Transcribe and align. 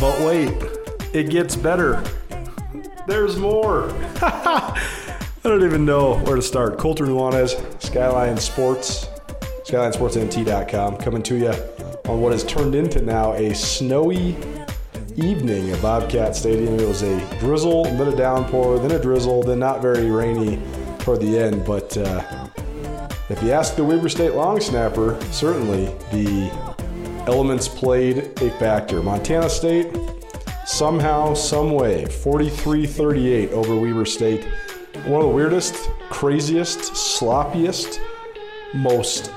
But 0.00 0.18
wait, 0.24 0.54
it 1.12 1.28
gets 1.28 1.56
better. 1.56 2.02
There's 3.06 3.36
more. 3.36 3.90
I 4.22 4.78
don't 5.42 5.62
even 5.62 5.84
know 5.84 6.18
where 6.20 6.36
to 6.36 6.42
start. 6.42 6.78
Colter 6.78 7.04
Nuanez, 7.04 7.82
Skyline 7.82 8.38
Sports, 8.38 9.06
SkylineSportsMT.com, 9.64 10.96
coming 10.98 11.22
to 11.24 11.36
you 11.36 11.52
on 12.08 12.20
what 12.20 12.32
has 12.32 12.44
turned 12.44 12.74
into 12.74 13.02
now 13.02 13.32
a 13.34 13.54
snowy 13.54 14.36
evening 15.16 15.70
at 15.70 15.82
Bobcat 15.82 16.34
Stadium. 16.34 16.78
It 16.78 16.88
was 16.88 17.02
a 17.02 17.20
drizzle, 17.40 17.84
then 17.84 18.08
a 18.08 18.16
downpour, 18.16 18.78
then 18.78 18.92
a 18.92 19.02
drizzle, 19.02 19.42
then 19.42 19.58
not 19.58 19.82
very 19.82 20.10
rainy 20.10 20.62
toward 21.00 21.20
the 21.20 21.38
end. 21.38 21.66
But 21.66 21.96
uh, 21.96 22.48
if 23.30 23.42
you 23.44 23.52
ask 23.52 23.76
the 23.76 23.84
Weber 23.84 24.08
State 24.08 24.34
long 24.34 24.60
snapper, 24.60 25.16
certainly 25.30 25.86
the 26.10 26.50
elements 27.28 27.68
played 27.68 28.18
a 28.42 28.50
factor. 28.58 29.02
Montana 29.02 29.48
State, 29.48 29.96
somehow, 30.66 31.34
some 31.34 31.70
way, 31.70 32.06
43-38 32.06 33.52
over 33.52 33.76
Weber 33.76 34.04
State. 34.04 34.44
One 35.06 35.22
of 35.22 35.28
the 35.28 35.34
weirdest, 35.34 35.90
craziest, 36.10 36.80
sloppiest, 36.92 38.00
most 38.74 39.30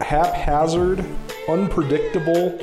haphazard, 0.00 1.04
unpredictable, 1.48 2.56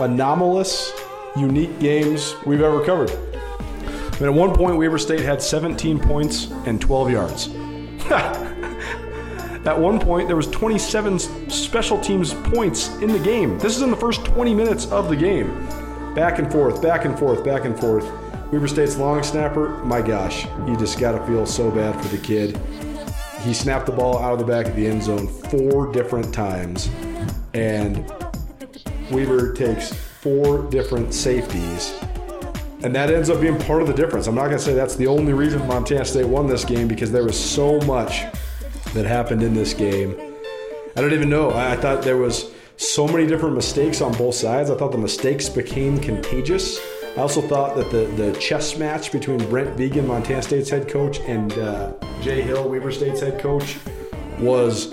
anomalous, 0.00 0.92
unique 1.36 1.78
games 1.78 2.34
we've 2.44 2.60
ever 2.60 2.84
covered. 2.84 3.10
I 3.10 4.18
mean, 4.18 4.30
at 4.30 4.34
one 4.34 4.52
point, 4.52 4.76
Weber 4.78 4.98
State 4.98 5.20
had 5.20 5.40
17 5.40 6.00
points 6.00 6.50
and 6.66 6.80
12 6.80 7.10
yards. 7.10 7.50
At 9.66 9.80
one 9.80 9.98
point, 9.98 10.28
there 10.28 10.36
was 10.36 10.46
27 10.46 11.18
special 11.50 11.98
teams 12.00 12.32
points 12.32 12.88
in 12.98 13.10
the 13.10 13.18
game. 13.18 13.58
This 13.58 13.76
is 13.76 13.82
in 13.82 13.90
the 13.90 13.96
first 13.96 14.24
20 14.24 14.54
minutes 14.54 14.86
of 14.92 15.08
the 15.08 15.16
game. 15.16 15.66
Back 16.14 16.38
and 16.38 16.50
forth, 16.52 16.80
back 16.80 17.04
and 17.04 17.18
forth, 17.18 17.44
back 17.44 17.64
and 17.64 17.76
forth. 17.76 18.04
Weber 18.52 18.68
State's 18.68 18.96
long 18.96 19.24
snapper, 19.24 19.70
my 19.84 20.00
gosh, 20.00 20.46
you 20.68 20.76
just 20.76 21.00
got 21.00 21.18
to 21.18 21.26
feel 21.26 21.44
so 21.46 21.68
bad 21.72 22.00
for 22.00 22.06
the 22.16 22.22
kid. 22.22 22.60
He 23.40 23.52
snapped 23.52 23.86
the 23.86 23.92
ball 23.92 24.20
out 24.20 24.34
of 24.34 24.38
the 24.38 24.44
back 24.44 24.66
of 24.66 24.76
the 24.76 24.86
end 24.86 25.02
zone 25.02 25.26
four 25.26 25.92
different 25.92 26.32
times, 26.32 26.88
and 27.52 28.08
Weber 29.10 29.52
takes 29.52 29.92
four 29.92 30.62
different 30.70 31.12
safeties. 31.12 31.92
And 32.84 32.94
that 32.94 33.10
ends 33.10 33.30
up 33.30 33.40
being 33.40 33.58
part 33.58 33.82
of 33.82 33.88
the 33.88 33.94
difference. 33.94 34.28
I'm 34.28 34.36
not 34.36 34.44
going 34.44 34.58
to 34.58 34.64
say 34.64 34.74
that's 34.74 34.94
the 34.94 35.08
only 35.08 35.32
reason 35.32 35.66
Montana 35.66 36.04
State 36.04 36.26
won 36.26 36.46
this 36.46 36.64
game 36.64 36.86
because 36.86 37.10
there 37.10 37.24
was 37.24 37.38
so 37.38 37.80
much 37.80 38.22
that 38.96 39.06
happened 39.06 39.42
in 39.42 39.54
this 39.54 39.74
game. 39.74 40.16
I 40.96 41.02
don't 41.02 41.12
even 41.12 41.28
know. 41.28 41.50
I, 41.50 41.76
thought 41.76 42.02
there 42.02 42.16
was 42.16 42.50
so 42.78 43.06
many 43.06 43.26
different 43.26 43.54
mistakes 43.54 44.00
on 44.00 44.12
both 44.16 44.34
sides. 44.34 44.70
I 44.70 44.76
thought 44.76 44.92
the 44.92 44.98
mistakes 44.98 45.48
became 45.48 46.00
contagious. 46.00 46.78
I 47.16 47.20
also 47.20 47.42
thought 47.42 47.76
that 47.76 47.90
the, 47.90 48.06
the 48.22 48.32
chess 48.40 48.78
match 48.78 49.12
between 49.12 49.38
Brent 49.50 49.76
Vigen, 49.76 50.06
Montana 50.06 50.42
State's 50.42 50.70
head 50.70 50.88
coach, 50.88 51.20
and 51.20 51.52
uh, 51.52 51.92
Jay 52.22 52.40
Hill, 52.40 52.68
Weber 52.68 52.90
State's 52.90 53.20
head 53.20 53.38
coach, 53.38 53.76
was 54.38 54.90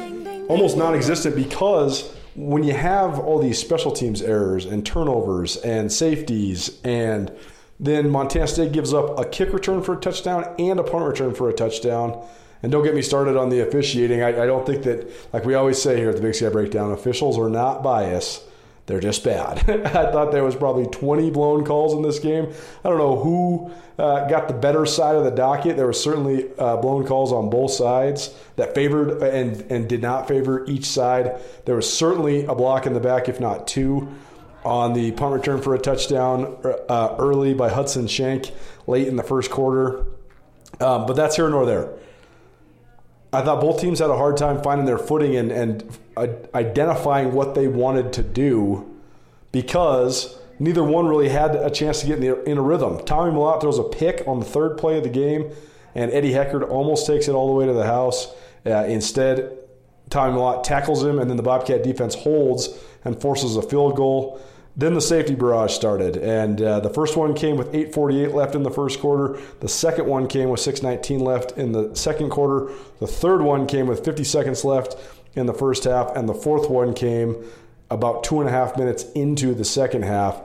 almost 0.50 0.78
non 0.78 0.94
existent 0.94 1.36
because 1.36 2.14
when 2.36 2.64
you 2.64 2.74
have 2.74 3.20
all 3.20 3.40
these 3.40 3.58
special 3.58 3.92
teams 3.92 4.22
errors 4.22 4.66
and 4.66 4.86
turnovers 4.86 5.58
and 5.58 5.92
safeties, 5.92 6.82
and 6.84 7.32
then 7.80 8.10
Montana 8.10 8.48
State 8.48 8.74
gives 8.74 8.94
up 8.94 9.18
a 9.18 9.24
kick 9.24 9.54
return 9.54 9.82
for 9.82 9.94
a 9.98 10.00
touchdown 10.00 10.54
and 10.60 10.80
a 10.80 10.84
punt 10.84 11.06
return 11.06 11.34
for 11.34 11.50
a 11.50 11.54
touchdown 11.54 12.26
and 12.64 12.72
don't 12.72 12.84
get 12.84 12.96
me 12.96 13.02
started 13.02 13.38
on 13.38 13.50
the 13.50 13.60
officiating. 13.60 14.24
I, 14.24 14.30
I 14.30 14.46
don't 14.46 14.66
think 14.66 14.84
that, 14.84 15.12
like 15.34 15.46
we 15.46 15.54
always 15.54 15.80
say 15.80 15.98
here 15.98 16.10
at 16.10 16.16
the 16.16 16.22
Big 16.22 16.34
Sky 16.34 16.50
Breakdown, 16.50 16.92
officials 16.92 17.38
are 17.38 17.50
not 17.50 17.84
biased. 17.84 18.42
They're 18.86 19.02
just 19.02 19.24
bad. 19.24 19.70
I 19.70 20.12
thought 20.12 20.32
there 20.32 20.44
was 20.44 20.56
probably 20.56 20.88
20 20.88 21.30
blown 21.30 21.66
calls 21.66 21.94
in 21.94 22.02
this 22.02 22.20
game. 22.20 22.52
I 22.84 22.90
don't 22.90 22.98
know 22.98 23.18
who 23.18 23.72
uh, 23.98 24.28
got 24.28 24.48
the 24.48 24.54
better 24.54 24.86
side 24.86 25.16
of 25.16 25.24
the 25.24 25.32
docket. 25.32 25.78
There 25.78 25.86
were 25.86 25.94
certainly 25.94 26.50
uh, 26.58 26.78
blown 26.78 27.06
calls 27.06 27.32
on 27.32 27.50
both 27.50 27.72
sides 27.72 28.34
that 28.56 28.76
favored 28.76 29.22
and, 29.22 29.62
and 29.72 29.88
did 29.88 30.02
not 30.02 30.28
favor 30.28 30.66
each 30.66 30.86
side. 30.86 31.40
There 31.66 31.76
was 31.76 31.92
certainly 31.92 32.46
a 32.46 32.56
block 32.56 32.86
in 32.86 32.94
the 32.94 33.00
back, 33.00 33.30
if 33.30 33.40
not 33.40 33.68
two, 33.68 34.10
on 34.66 34.94
the 34.94 35.12
punt 35.12 35.34
return 35.34 35.62
for 35.62 35.76
a 35.76 35.80
touchdown 35.80 36.58
uh, 36.90 37.16
early 37.20 37.54
by 37.54 37.70
Hudson 37.70 38.08
Shank 38.08 38.52
late 38.88 39.08
in 39.08 39.16
the 39.16 39.24
first 39.24 39.52
quarter. 39.52 40.06
Um, 40.80 41.06
but 41.06 41.16
that's 41.16 41.36
here 41.36 41.50
nor 41.50 41.66
there. 41.66 41.94
I 43.34 43.42
thought 43.42 43.62
both 43.62 43.82
teams 43.82 44.00
had 44.00 44.12
a 44.12 44.16
hard 44.16 44.38
time 44.38 44.62
finding 44.62 44.86
their 44.86 45.00
footing 45.00 45.36
and, 45.36 45.52
and 45.52 46.00
identifying 46.54 47.34
what 47.34 47.56
they 47.56 47.68
wanted 47.68 48.14
to 48.14 48.24
do 48.24 48.90
because 49.52 50.38
neither 50.60 50.84
one 50.84 51.08
really 51.08 51.30
had 51.30 51.56
a 51.56 51.70
chance 51.70 52.02
to 52.02 52.08
get 52.08 52.20
in, 52.20 52.22
the, 52.22 52.44
in 52.44 52.58
a 52.60 52.62
rhythm. 52.62 53.04
Tommy 53.06 53.32
Mellott 53.32 53.62
throws 53.62 53.80
a 53.80 53.84
pick 53.84 54.24
on 54.28 54.40
the 54.40 54.46
third 54.46 54.78
play 54.78 54.98
of 54.98 55.04
the 55.04 55.10
game, 55.10 55.52
and 55.96 56.12
Eddie 56.12 56.32
Heckard 56.32 56.70
almost 56.70 57.08
takes 57.08 57.28
it 57.28 57.32
all 57.32 57.48
the 57.48 57.54
way 57.54 57.66
to 57.66 57.74
the 57.74 57.86
house. 57.86 58.28
Uh, 58.66 58.86
instead, 58.86 59.58
Tommy 60.10 60.38
Mellott 60.38 60.64
tackles 60.64 61.04
him, 61.04 61.18
and 61.18 61.30
then 61.30 61.38
the 61.38 61.44
Bobcat 61.44 61.84
defense 61.84 62.14
holds 62.14 62.70
and 63.04 63.20
forces 63.20 63.56
a 63.56 63.62
field 63.62 63.96
goal. 63.96 64.40
Then 64.76 64.96
the 64.96 65.02
safety 65.02 65.36
barrage 65.36 65.72
started, 65.72 66.18
and 66.18 66.60
uh, 66.60 66.80
the 66.80 66.90
first 66.90 67.16
one 67.16 67.36
came 67.36 67.58
with 67.58 67.72
8:48 67.74 68.34
left 68.34 68.56
in 68.56 68.64
the 68.64 68.72
first 68.72 69.00
quarter. 69.00 69.40
The 69.60 69.68
second 69.68 70.08
one 70.08 70.28
came 70.28 70.50
with 70.50 70.60
6:19 70.62 71.22
left 71.22 71.52
in 71.58 71.74
the 71.74 71.96
second 71.96 72.32
quarter. 72.32 72.72
The 73.00 73.06
third 73.08 73.44
one 73.44 73.68
came 73.68 73.86
with 73.86 74.04
50 74.04 74.24
seconds 74.24 74.66
left 74.66 74.96
in 75.36 75.46
the 75.46 75.54
first 75.54 75.84
half, 75.84 76.16
and 76.16 76.28
the 76.28 76.34
fourth 76.34 76.70
one 76.72 76.96
came 76.96 77.36
about 77.92 78.24
two 78.24 78.40
and 78.40 78.50
a 78.50 78.52
half 78.52 78.76
minutes 78.76 79.06
into 79.14 79.54
the 79.54 79.66
second 79.66 80.04
half. 80.04 80.42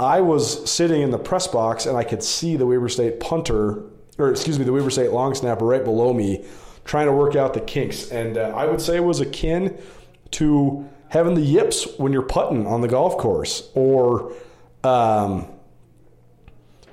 I 0.00 0.20
was 0.20 0.68
sitting 0.68 1.02
in 1.02 1.10
the 1.12 1.18
press 1.18 1.46
box, 1.46 1.86
and 1.86 1.96
I 1.96 2.02
could 2.02 2.22
see 2.22 2.56
the 2.56 2.66
Weber 2.66 2.88
State 2.88 3.20
punter, 3.20 3.82
or 4.18 4.30
excuse 4.30 4.58
me, 4.58 4.64
the 4.64 4.72
Weber 4.72 4.90
State 4.90 5.12
long 5.12 5.36
snapper 5.36 5.64
right 5.64 5.84
below 5.84 6.12
me, 6.12 6.44
trying 6.84 7.06
to 7.06 7.12
work 7.12 7.36
out 7.36 7.54
the 7.54 7.60
kinks, 7.60 8.10
and 8.10 8.38
uh, 8.38 8.52
I 8.56 8.66
would 8.66 8.80
say 8.80 8.96
it 8.96 9.04
was 9.04 9.20
akin 9.20 9.78
to 10.32 10.88
having 11.10 11.34
the 11.34 11.40
yips 11.40 11.86
when 11.98 12.12
you're 12.12 12.22
putting 12.22 12.66
on 12.66 12.80
the 12.80 12.88
golf 12.88 13.16
course, 13.16 13.70
or 13.74 14.32
um, 14.84 15.46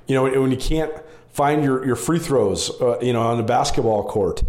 you 0.07 0.15
know 0.15 0.23
when 0.41 0.51
you 0.51 0.57
can't 0.57 0.93
find 1.31 1.63
your, 1.63 1.85
your 1.85 1.95
free 1.95 2.19
throws, 2.19 2.69
uh, 2.81 2.99
you 3.01 3.13
know 3.13 3.21
on 3.21 3.37
the 3.37 3.43
basketball 3.43 4.03
court, 4.03 4.43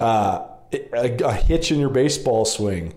uh, 0.00 0.46
a, 0.72 1.16
a, 1.22 1.32
hitch 1.32 1.70
in 1.70 1.78
your 1.78 1.90
baseball 1.90 2.44
swing. 2.44 2.94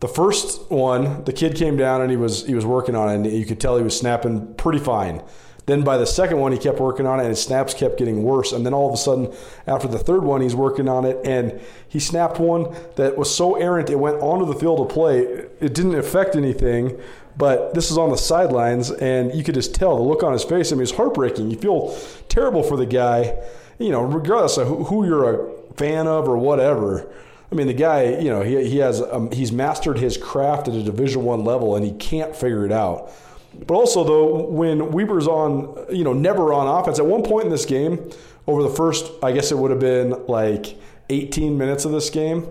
The 0.00 0.08
first 0.08 0.70
one, 0.70 1.24
the 1.24 1.32
kid 1.32 1.56
came 1.56 1.76
down 1.76 2.02
and 2.02 2.10
he 2.10 2.16
was 2.16 2.46
he 2.46 2.54
was 2.54 2.66
working 2.66 2.94
on 2.94 3.08
it, 3.08 3.14
and 3.14 3.26
you 3.26 3.46
could 3.46 3.60
tell 3.60 3.76
he 3.76 3.82
was 3.82 3.98
snapping 3.98 4.54
pretty 4.54 4.78
fine. 4.78 5.22
Then 5.68 5.82
by 5.82 5.98
the 5.98 6.06
second 6.06 6.38
one, 6.38 6.50
he 6.52 6.56
kept 6.56 6.80
working 6.80 7.06
on 7.06 7.20
it, 7.20 7.24
and 7.24 7.28
his 7.28 7.42
snaps 7.42 7.74
kept 7.74 7.98
getting 7.98 8.22
worse. 8.22 8.52
And 8.52 8.64
then 8.64 8.72
all 8.72 8.88
of 8.88 8.94
a 8.94 8.96
sudden, 8.96 9.30
after 9.66 9.86
the 9.86 9.98
third 9.98 10.24
one, 10.24 10.40
he's 10.40 10.54
working 10.54 10.88
on 10.88 11.04
it, 11.04 11.18
and 11.26 11.60
he 11.86 12.00
snapped 12.00 12.40
one 12.40 12.74
that 12.96 13.18
was 13.18 13.32
so 13.32 13.54
errant 13.56 13.90
it 13.90 13.98
went 13.98 14.16
onto 14.22 14.46
the 14.50 14.58
field 14.58 14.80
of 14.80 14.88
play. 14.88 15.18
It 15.20 15.74
didn't 15.74 15.94
affect 15.94 16.36
anything, 16.36 16.98
but 17.36 17.74
this 17.74 17.90
is 17.90 17.98
on 17.98 18.08
the 18.08 18.16
sidelines, 18.16 18.90
and 18.92 19.34
you 19.34 19.44
could 19.44 19.54
just 19.54 19.74
tell 19.74 19.94
the 19.94 20.02
look 20.02 20.22
on 20.22 20.32
his 20.32 20.42
face. 20.42 20.72
I 20.72 20.74
mean, 20.74 20.84
it's 20.84 20.92
heartbreaking. 20.92 21.50
You 21.50 21.58
feel 21.58 21.94
terrible 22.30 22.62
for 22.62 22.78
the 22.78 22.86
guy, 22.86 23.36
you 23.78 23.90
know, 23.90 24.00
regardless 24.00 24.56
of 24.56 24.86
who 24.86 25.04
you're 25.04 25.34
a 25.34 25.74
fan 25.74 26.06
of 26.06 26.30
or 26.30 26.38
whatever. 26.38 27.12
I 27.52 27.54
mean, 27.54 27.66
the 27.66 27.74
guy, 27.74 28.16
you 28.16 28.30
know, 28.30 28.40
he, 28.40 28.64
he 28.70 28.78
has 28.78 29.02
um, 29.02 29.30
he's 29.32 29.52
mastered 29.52 29.98
his 29.98 30.16
craft 30.16 30.68
at 30.68 30.74
a 30.74 30.82
Division 30.82 31.24
One 31.24 31.44
level, 31.44 31.76
and 31.76 31.84
he 31.84 31.92
can't 31.92 32.34
figure 32.34 32.64
it 32.64 32.72
out. 32.72 33.12
But 33.54 33.74
also, 33.74 34.04
though, 34.04 34.46
when 34.46 34.92
Weber's 34.92 35.26
on, 35.26 35.86
you 35.90 36.04
know, 36.04 36.12
never 36.12 36.52
on 36.52 36.66
offense, 36.66 36.98
at 36.98 37.06
one 37.06 37.22
point 37.22 37.46
in 37.46 37.50
this 37.50 37.64
game, 37.64 38.10
over 38.46 38.62
the 38.62 38.70
first, 38.70 39.10
I 39.22 39.32
guess 39.32 39.52
it 39.52 39.58
would 39.58 39.70
have 39.70 39.80
been 39.80 40.26
like 40.26 40.78
18 41.10 41.58
minutes 41.58 41.84
of 41.84 41.92
this 41.92 42.10
game, 42.10 42.46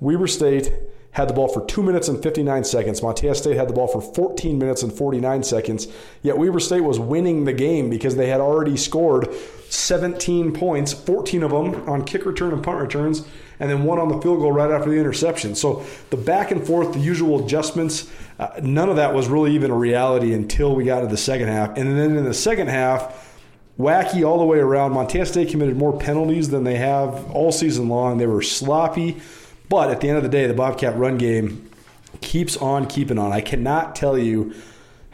Weber 0.00 0.26
State 0.26 0.72
had 1.12 1.28
the 1.28 1.32
ball 1.32 1.46
for 1.46 1.64
2 1.64 1.82
minutes 1.82 2.08
and 2.08 2.20
59 2.20 2.64
seconds. 2.64 3.00
Montana 3.00 3.34
State 3.36 3.56
had 3.56 3.68
the 3.68 3.72
ball 3.72 3.86
for 3.86 4.00
14 4.00 4.58
minutes 4.58 4.82
and 4.82 4.92
49 4.92 5.44
seconds. 5.44 5.86
Yet 6.22 6.36
Weber 6.36 6.58
State 6.58 6.80
was 6.80 6.98
winning 6.98 7.44
the 7.44 7.52
game 7.52 7.88
because 7.88 8.16
they 8.16 8.26
had 8.26 8.40
already 8.40 8.76
scored 8.76 9.32
17 9.70 10.52
points, 10.52 10.92
14 10.92 11.44
of 11.44 11.52
them 11.52 11.88
on 11.88 12.04
kick 12.04 12.26
return 12.26 12.52
and 12.52 12.64
punt 12.64 12.80
returns, 12.80 13.26
and 13.60 13.70
then 13.70 13.84
one 13.84 14.00
on 14.00 14.08
the 14.08 14.20
field 14.20 14.40
goal 14.40 14.50
right 14.50 14.72
after 14.72 14.90
the 14.90 14.96
interception. 14.96 15.54
So 15.54 15.84
the 16.10 16.16
back 16.16 16.50
and 16.50 16.66
forth, 16.66 16.92
the 16.92 16.98
usual 16.98 17.44
adjustments, 17.44 18.10
uh, 18.38 18.60
none 18.62 18.88
of 18.88 18.96
that 18.96 19.14
was 19.14 19.28
really 19.28 19.54
even 19.54 19.70
a 19.70 19.76
reality 19.76 20.32
until 20.32 20.74
we 20.74 20.84
got 20.84 21.00
to 21.00 21.06
the 21.06 21.16
second 21.16 21.48
half. 21.48 21.76
And 21.76 21.98
then 21.98 22.16
in 22.16 22.24
the 22.24 22.34
second 22.34 22.68
half, 22.68 23.40
wacky 23.78 24.26
all 24.26 24.38
the 24.38 24.44
way 24.44 24.58
around. 24.58 24.92
Montana 24.92 25.26
State 25.26 25.50
committed 25.50 25.76
more 25.76 25.96
penalties 25.98 26.50
than 26.50 26.64
they 26.64 26.76
have 26.76 27.30
all 27.30 27.52
season 27.52 27.88
long. 27.88 28.18
They 28.18 28.26
were 28.26 28.42
sloppy, 28.42 29.20
but 29.68 29.90
at 29.90 30.00
the 30.00 30.08
end 30.08 30.16
of 30.16 30.22
the 30.22 30.28
day, 30.28 30.46
the 30.46 30.54
Bobcat 30.54 30.96
run 30.96 31.18
game 31.18 31.70
keeps 32.20 32.56
on 32.56 32.86
keeping 32.86 33.18
on. 33.18 33.32
I 33.32 33.40
cannot 33.40 33.96
tell 33.96 34.18
you 34.18 34.54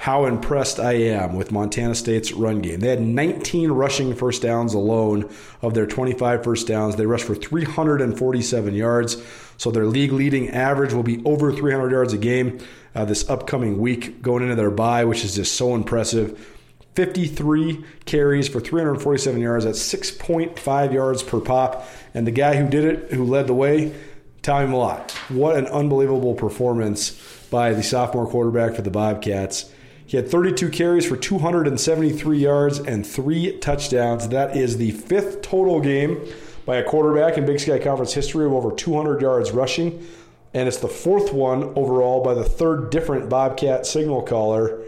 how 0.01 0.25
impressed 0.25 0.81
I 0.81 0.95
am 0.95 1.35
with 1.35 1.53
Montana 1.53 1.95
State's 1.95 2.33
run 2.33 2.63
game. 2.63 2.81
They 2.81 2.89
had 2.89 3.03
19 3.03 3.71
rushing 3.71 4.15
first 4.15 4.41
downs 4.41 4.73
alone 4.73 5.31
of 5.61 5.75
their 5.75 5.87
25 5.87 6.43
first 6.43 6.67
downs. 6.67 6.97
They 6.97 7.05
rushed 7.05 7.27
for 7.27 7.35
347 7.35 8.75
yards. 8.75 9.23
So 9.59 9.71
their 9.71 9.85
league 9.85 10.13
leading 10.13 10.49
average 10.49 10.95
will 10.95 11.03
be 11.03 11.23
over 11.27 11.53
300 11.53 11.91
yards 11.91 12.15
a 12.15 12.17
game 12.17 12.61
uh, 12.95 13.05
this 13.05 13.29
upcoming 13.29 13.79
week 13.79 14.23
going 14.23 14.43
into 14.43 14.55
their 14.55 14.71
bye, 14.71 15.05
which 15.05 15.23
is 15.23 15.35
just 15.35 15.55
so 15.55 15.75
impressive. 15.75 16.57
53 16.95 17.85
carries 18.07 18.49
for 18.49 18.59
347 18.59 19.39
yards. 19.39 19.67
That's 19.67 19.87
6.5 19.93 20.93
yards 20.95 21.23
per 21.23 21.41
pop. 21.41 21.87
And 22.15 22.27
the 22.27 22.31
guy 22.31 22.57
who 22.57 22.71
did 22.71 22.87
it, 22.87 23.13
who 23.13 23.27
led 23.27 23.49
the 23.49 23.55
way, 23.55 23.95
Tommy 24.41 24.73
Mellott. 24.73 25.11
What 25.29 25.57
an 25.57 25.67
unbelievable 25.67 26.33
performance 26.33 27.11
by 27.51 27.75
the 27.75 27.83
sophomore 27.83 28.27
quarterback 28.27 28.77
for 28.77 28.81
the 28.81 28.91
Bobcats. 28.91 29.71
He 30.11 30.17
had 30.17 30.29
32 30.29 30.71
carries 30.71 31.07
for 31.07 31.17
273 31.17 32.37
yards 32.37 32.81
and 32.81 33.07
three 33.07 33.57
touchdowns. 33.59 34.27
That 34.31 34.57
is 34.57 34.77
the 34.77 34.91
fifth 34.91 35.41
total 35.41 35.81
game 35.81 36.27
by 36.67 36.79
a 36.79 36.83
quarterback 36.83 37.39
in 37.39 37.47
Big 37.47 37.61
Sky 37.61 37.79
Conference 37.79 38.13
history 38.13 38.45
of 38.45 38.53
over 38.53 38.73
200 38.73 39.23
yards 39.23 39.53
rushing. 39.53 40.05
And 40.53 40.67
it's 40.67 40.79
the 40.79 40.89
fourth 40.89 41.33
one 41.33 41.63
overall 41.77 42.25
by 42.25 42.35
the 42.35 42.43
third 42.43 42.91
different 42.91 43.29
Bobcat 43.29 43.87
signal 43.87 44.23
caller, 44.23 44.83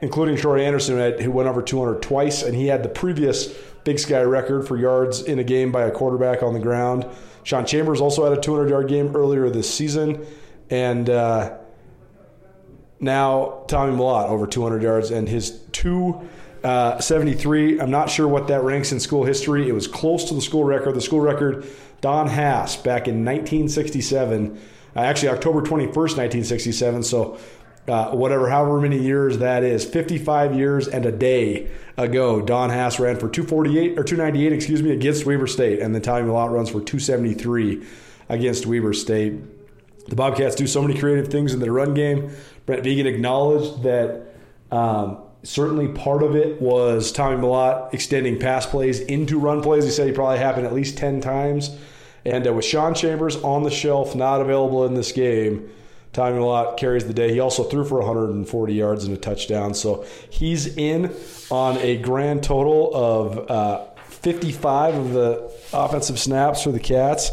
including 0.00 0.38
Troy 0.38 0.64
Anderson, 0.64 1.20
who 1.20 1.30
went 1.30 1.46
over 1.46 1.60
200 1.60 2.00
twice. 2.00 2.42
And 2.42 2.54
he 2.54 2.68
had 2.68 2.82
the 2.82 2.88
previous 2.88 3.48
Big 3.84 3.98
Sky 3.98 4.22
record 4.22 4.66
for 4.66 4.78
yards 4.78 5.20
in 5.20 5.40
a 5.40 5.44
game 5.44 5.72
by 5.72 5.82
a 5.82 5.90
quarterback 5.90 6.42
on 6.42 6.54
the 6.54 6.60
ground. 6.60 7.04
Sean 7.42 7.66
Chambers 7.66 8.00
also 8.00 8.24
had 8.24 8.32
a 8.32 8.40
200 8.40 8.70
yard 8.70 8.88
game 8.88 9.14
earlier 9.14 9.50
this 9.50 9.68
season. 9.68 10.24
And, 10.70 11.10
uh, 11.10 11.57
now 13.00 13.64
Tommy 13.68 13.96
Mellott 13.96 14.28
over 14.28 14.46
200 14.46 14.82
yards 14.82 15.10
and 15.10 15.28
his 15.28 15.58
273. 15.72 17.78
Uh, 17.78 17.82
I'm 17.82 17.90
not 17.90 18.10
sure 18.10 18.26
what 18.26 18.48
that 18.48 18.62
ranks 18.62 18.92
in 18.92 19.00
school 19.00 19.24
history. 19.24 19.68
It 19.68 19.72
was 19.72 19.86
close 19.86 20.24
to 20.28 20.34
the 20.34 20.40
school 20.40 20.64
record. 20.64 20.94
The 20.94 21.00
school 21.00 21.20
record, 21.20 21.66
Don 22.00 22.28
Hass 22.28 22.76
back 22.76 23.08
in 23.08 23.24
1967, 23.24 24.60
uh, 24.96 24.98
actually 24.98 25.28
October 25.28 25.62
21st, 25.62 25.94
1967. 25.94 27.02
So 27.04 27.38
uh, 27.88 28.10
whatever, 28.10 28.50
however 28.50 28.80
many 28.80 28.98
years 28.98 29.38
that 29.38 29.64
is, 29.64 29.84
55 29.84 30.54
years 30.54 30.88
and 30.88 31.06
a 31.06 31.12
day 31.12 31.70
ago, 31.96 32.40
Don 32.40 32.70
Hass 32.70 33.00
ran 33.00 33.16
for 33.16 33.28
248 33.28 33.98
or 33.98 34.04
298, 34.04 34.52
excuse 34.52 34.82
me, 34.82 34.90
against 34.90 35.24
Weber 35.24 35.46
State, 35.46 35.80
and 35.80 35.94
then 35.94 36.02
Tommy 36.02 36.28
Mellott 36.28 36.52
runs 36.52 36.68
for 36.68 36.80
273 36.80 37.84
against 38.28 38.66
Weber 38.66 38.92
State. 38.92 39.34
The 40.08 40.16
Bobcats 40.16 40.54
do 40.54 40.66
so 40.66 40.82
many 40.82 40.98
creative 40.98 41.28
things 41.28 41.52
in 41.52 41.60
their 41.60 41.72
run 41.72 41.94
game. 41.94 42.30
Brent 42.66 42.82
Vigen 42.82 43.06
acknowledged 43.06 43.82
that 43.82 44.34
um, 44.70 45.18
certainly 45.42 45.88
part 45.88 46.22
of 46.22 46.34
it 46.34 46.60
was 46.60 47.12
Tommy 47.12 47.36
Mellott 47.36 47.92
extending 47.92 48.38
pass 48.38 48.66
plays 48.66 49.00
into 49.00 49.38
run 49.38 49.62
plays. 49.62 49.84
He 49.84 49.90
said 49.90 50.06
he 50.06 50.12
probably 50.12 50.38
happened 50.38 50.66
at 50.66 50.72
least 50.72 50.96
10 50.96 51.20
times. 51.20 51.76
And 52.24 52.46
uh, 52.46 52.52
with 52.52 52.64
Sean 52.64 52.94
Chambers 52.94 53.36
on 53.36 53.62
the 53.62 53.70
shelf, 53.70 54.14
not 54.14 54.40
available 54.40 54.84
in 54.86 54.94
this 54.94 55.12
game, 55.12 55.70
Tommy 56.14 56.38
Mellott 56.38 56.78
carries 56.78 57.06
the 57.06 57.14
day. 57.14 57.32
He 57.32 57.40
also 57.40 57.64
threw 57.64 57.84
for 57.84 57.98
140 57.98 58.74
yards 58.74 59.04
and 59.04 59.14
a 59.14 59.20
touchdown. 59.20 59.74
So 59.74 60.06
he's 60.30 60.76
in 60.76 61.14
on 61.50 61.76
a 61.78 61.98
grand 61.98 62.42
total 62.42 62.90
of 62.94 63.50
uh, 63.50 63.84
55 64.08 64.94
of 64.94 65.12
the 65.12 65.52
offensive 65.72 66.18
snaps 66.18 66.62
for 66.62 66.72
the 66.72 66.80
Cats 66.80 67.30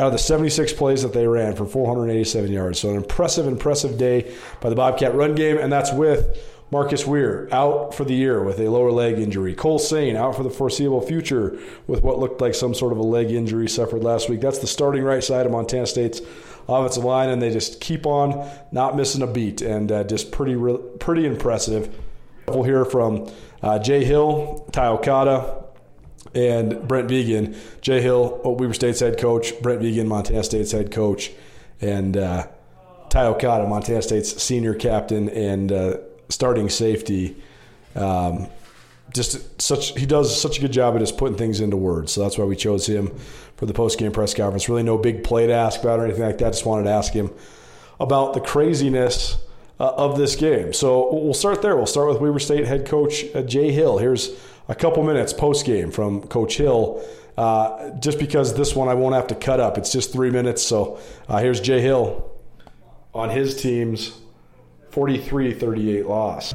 out 0.00 0.06
of 0.06 0.12
the 0.12 0.18
76 0.18 0.72
plays 0.72 1.02
that 1.02 1.12
they 1.12 1.26
ran 1.26 1.54
for 1.54 1.66
487 1.66 2.50
yards. 2.50 2.80
So 2.80 2.88
an 2.88 2.96
impressive, 2.96 3.46
impressive 3.46 3.98
day 3.98 4.34
by 4.60 4.70
the 4.70 4.74
Bobcat 4.74 5.14
run 5.14 5.34
game, 5.34 5.58
and 5.58 5.70
that's 5.70 5.92
with 5.92 6.38
Marcus 6.70 7.04
Wehr 7.04 7.52
out 7.52 7.94
for 7.94 8.04
the 8.04 8.14
year 8.14 8.42
with 8.42 8.58
a 8.60 8.70
lower 8.70 8.90
leg 8.92 9.18
injury. 9.18 9.54
Cole 9.54 9.78
Sane 9.78 10.16
out 10.16 10.36
for 10.36 10.42
the 10.42 10.50
foreseeable 10.50 11.02
future 11.02 11.58
with 11.86 12.02
what 12.02 12.18
looked 12.18 12.40
like 12.40 12.54
some 12.54 12.72
sort 12.72 12.92
of 12.92 12.98
a 12.98 13.02
leg 13.02 13.30
injury 13.30 13.68
suffered 13.68 14.02
last 14.02 14.30
week. 14.30 14.40
That's 14.40 14.60
the 14.60 14.66
starting 14.66 15.02
right 15.02 15.22
side 15.22 15.44
of 15.44 15.52
Montana 15.52 15.86
State's 15.86 16.22
offensive 16.66 17.04
line, 17.04 17.28
and 17.28 17.42
they 17.42 17.50
just 17.50 17.80
keep 17.80 18.06
on 18.06 18.48
not 18.72 18.96
missing 18.96 19.20
a 19.20 19.26
beat, 19.26 19.60
and 19.60 19.92
uh, 19.92 20.04
just 20.04 20.32
pretty, 20.32 20.56
pretty 20.98 21.26
impressive. 21.26 21.94
We'll 22.48 22.62
hear 22.62 22.86
from 22.86 23.30
uh, 23.62 23.78
Jay 23.80 24.04
Hill, 24.04 24.66
Ty 24.72 24.86
Okada, 24.86 25.64
and 26.34 26.86
Brent 26.86 27.08
Vigen, 27.08 27.56
Jay 27.80 28.00
Hill, 28.00 28.40
Weber 28.44 28.74
State's 28.74 29.00
head 29.00 29.18
coach, 29.18 29.60
Brent 29.60 29.82
Vigen, 29.82 30.06
Montana 30.06 30.44
State's 30.44 30.72
head 30.72 30.90
coach, 30.90 31.30
and 31.80 32.16
uh, 32.16 32.46
Ty 33.08 33.26
Okada, 33.26 33.66
Montana 33.66 34.02
State's 34.02 34.40
senior 34.42 34.74
captain 34.74 35.28
and 35.30 35.72
uh, 35.72 35.96
starting 36.28 36.68
safety. 36.68 37.36
Um, 37.94 38.48
just 39.12 39.60
such 39.60 39.98
he 39.98 40.06
does 40.06 40.40
such 40.40 40.58
a 40.58 40.60
good 40.60 40.72
job 40.72 40.94
at 40.94 41.00
just 41.00 41.18
putting 41.18 41.36
things 41.36 41.60
into 41.60 41.76
words. 41.76 42.12
So 42.12 42.22
that's 42.22 42.38
why 42.38 42.44
we 42.44 42.54
chose 42.54 42.86
him 42.86 43.10
for 43.56 43.66
the 43.66 43.74
post 43.74 43.98
game 43.98 44.12
press 44.12 44.34
conference. 44.34 44.68
Really, 44.68 44.84
no 44.84 44.96
big 44.96 45.24
play 45.24 45.48
to 45.48 45.52
ask 45.52 45.80
about 45.80 45.98
or 45.98 46.04
anything 46.04 46.22
like 46.22 46.38
that. 46.38 46.52
Just 46.52 46.64
wanted 46.64 46.84
to 46.84 46.90
ask 46.90 47.12
him 47.12 47.30
about 47.98 48.34
the 48.34 48.40
craziness 48.40 49.36
uh, 49.80 49.92
of 49.96 50.16
this 50.16 50.36
game. 50.36 50.72
So 50.72 51.12
we'll 51.12 51.34
start 51.34 51.62
there. 51.62 51.76
We'll 51.76 51.86
start 51.86 52.08
with 52.08 52.20
Weber 52.20 52.38
State 52.38 52.66
head 52.66 52.86
coach 52.86 53.24
uh, 53.34 53.42
Jay 53.42 53.72
Hill. 53.72 53.98
Here's 53.98 54.30
a 54.70 54.74
couple 54.74 55.02
minutes 55.02 55.32
post 55.32 55.66
game 55.66 55.90
from 55.90 56.22
Coach 56.22 56.56
Hill. 56.56 57.04
Uh, 57.36 57.90
just 57.98 58.18
because 58.18 58.54
this 58.54 58.74
one 58.74 58.88
I 58.88 58.94
won't 58.94 59.14
have 59.14 59.26
to 59.28 59.34
cut 59.34 59.60
up. 59.60 59.76
It's 59.76 59.90
just 59.90 60.12
three 60.12 60.30
minutes. 60.30 60.62
So 60.62 60.98
uh, 61.28 61.38
here's 61.38 61.60
Jay 61.60 61.80
Hill 61.80 62.30
on 63.12 63.30
his 63.30 63.60
team's 63.60 64.18
43 64.90 65.54
38 65.54 66.06
loss. 66.06 66.54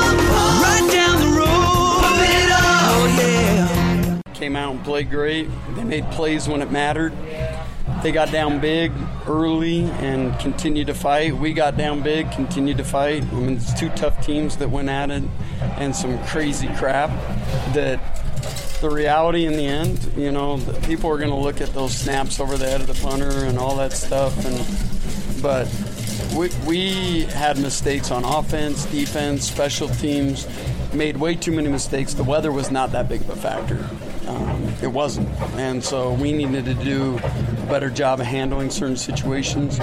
Came 4.41 4.55
out 4.55 4.73
and 4.73 4.83
played 4.83 5.11
great. 5.11 5.47
They 5.75 5.83
made 5.83 6.03
plays 6.09 6.47
when 6.47 6.63
it 6.63 6.71
mattered. 6.71 7.13
They 8.01 8.11
got 8.11 8.31
down 8.31 8.59
big 8.59 8.91
early 9.27 9.83
and 9.83 10.37
continued 10.39 10.87
to 10.87 10.95
fight. 10.95 11.35
We 11.35 11.53
got 11.53 11.77
down 11.77 12.01
big, 12.01 12.31
continued 12.31 12.77
to 12.77 12.83
fight. 12.83 13.21
I 13.21 13.35
mean, 13.35 13.57
it's 13.57 13.79
two 13.79 13.89
tough 13.89 14.25
teams 14.25 14.57
that 14.57 14.71
went 14.71 14.89
at 14.89 15.11
it 15.11 15.21
and 15.77 15.95
some 15.95 16.17
crazy 16.25 16.67
crap 16.77 17.11
that 17.75 17.99
the 18.81 18.89
reality 18.89 19.45
in 19.45 19.53
the 19.53 19.67
end, 19.67 20.11
you 20.17 20.31
know, 20.31 20.59
people 20.87 21.11
are 21.11 21.19
going 21.19 21.29
to 21.29 21.35
look 21.35 21.61
at 21.61 21.71
those 21.75 21.95
snaps 21.95 22.39
over 22.39 22.57
the 22.57 22.65
head 22.65 22.81
of 22.81 22.87
the 22.87 22.95
punter 22.95 23.45
and 23.45 23.59
all 23.59 23.75
that 23.75 23.93
stuff. 23.93 24.43
And 24.43 25.41
but 25.43 25.67
we, 26.35 26.49
we 26.65 27.21
had 27.25 27.59
mistakes 27.59 28.09
on 28.09 28.23
offense, 28.23 28.85
defense, 28.85 29.47
special 29.47 29.87
teams, 29.87 30.47
made 30.93 31.17
way 31.17 31.35
too 31.35 31.51
many 31.51 31.69
mistakes. 31.69 32.13
The 32.13 32.23
weather 32.23 32.51
was 32.51 32.71
not 32.71 32.91
that 32.91 33.07
big 33.07 33.21
of 33.21 33.29
a 33.29 33.35
factor. 33.35 33.87
Um, 34.27 34.73
it 34.81 34.87
wasn't. 34.87 35.29
And 35.55 35.83
so 35.83 36.13
we 36.13 36.31
needed 36.31 36.65
to 36.65 36.73
do 36.73 37.17
a 37.17 37.65
better 37.67 37.89
job 37.89 38.19
of 38.19 38.25
handling 38.25 38.69
certain 38.69 38.97
situations. 38.97 39.79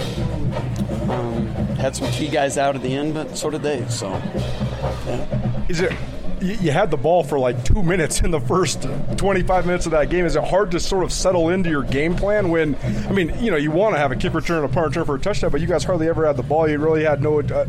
Um, 1.09 1.47
had 1.77 1.97
some 1.97 2.11
key 2.13 2.29
guys 2.29 2.59
out 2.59 2.77
at 2.77 2.83
the 2.83 2.95
end, 2.95 3.15
but 3.15 3.37
so 3.37 3.51
did 3.51 3.63
they. 3.63 3.87
So, 3.89 4.11
yeah. 4.11 5.65
Is 5.69 5.81
it 5.81 5.93
you 6.41 6.71
had 6.71 6.91
the 6.91 6.97
ball 6.97 7.23
for 7.23 7.39
like 7.39 7.65
two 7.65 7.83
minutes 7.83 8.21
in 8.21 8.31
the 8.31 8.41
first 8.41 8.87
25 9.17 9.67
minutes 9.67 9.87
of 9.87 9.93
that 9.93 10.11
game. 10.11 10.25
Is 10.25 10.37
it 10.37 10.45
hard 10.45 10.71
to 10.73 10.81
sort 10.81 11.05
of 11.05 11.13
settle 11.13 11.51
into 11.51 11.71
your 11.71 11.83
game 11.83 12.15
plan 12.15 12.51
when, 12.51 12.77
I 13.09 13.13
mean, 13.13 13.35
you 13.41 13.51
know, 13.51 13.57
you 13.57 13.71
want 13.71 13.95
to 13.95 13.99
have 13.99 14.13
a 14.13 14.17
kick 14.17 14.35
return, 14.35 14.65
a 14.65 14.69
punt 14.69 14.89
return 14.89 15.05
for 15.05 15.17
a 15.17 15.21
touchdown, 15.21 15.51
but 15.51 15.61
you 15.61 15.67
guys 15.67 15.85
hardly 15.85 16.09
ever 16.09 16.27
had 16.27 16.37
the 16.37 16.43
ball. 16.43 16.69
You 16.69 16.79
really 16.79 17.05
had 17.05 17.23
no 17.23 17.41
uh, 17.41 17.67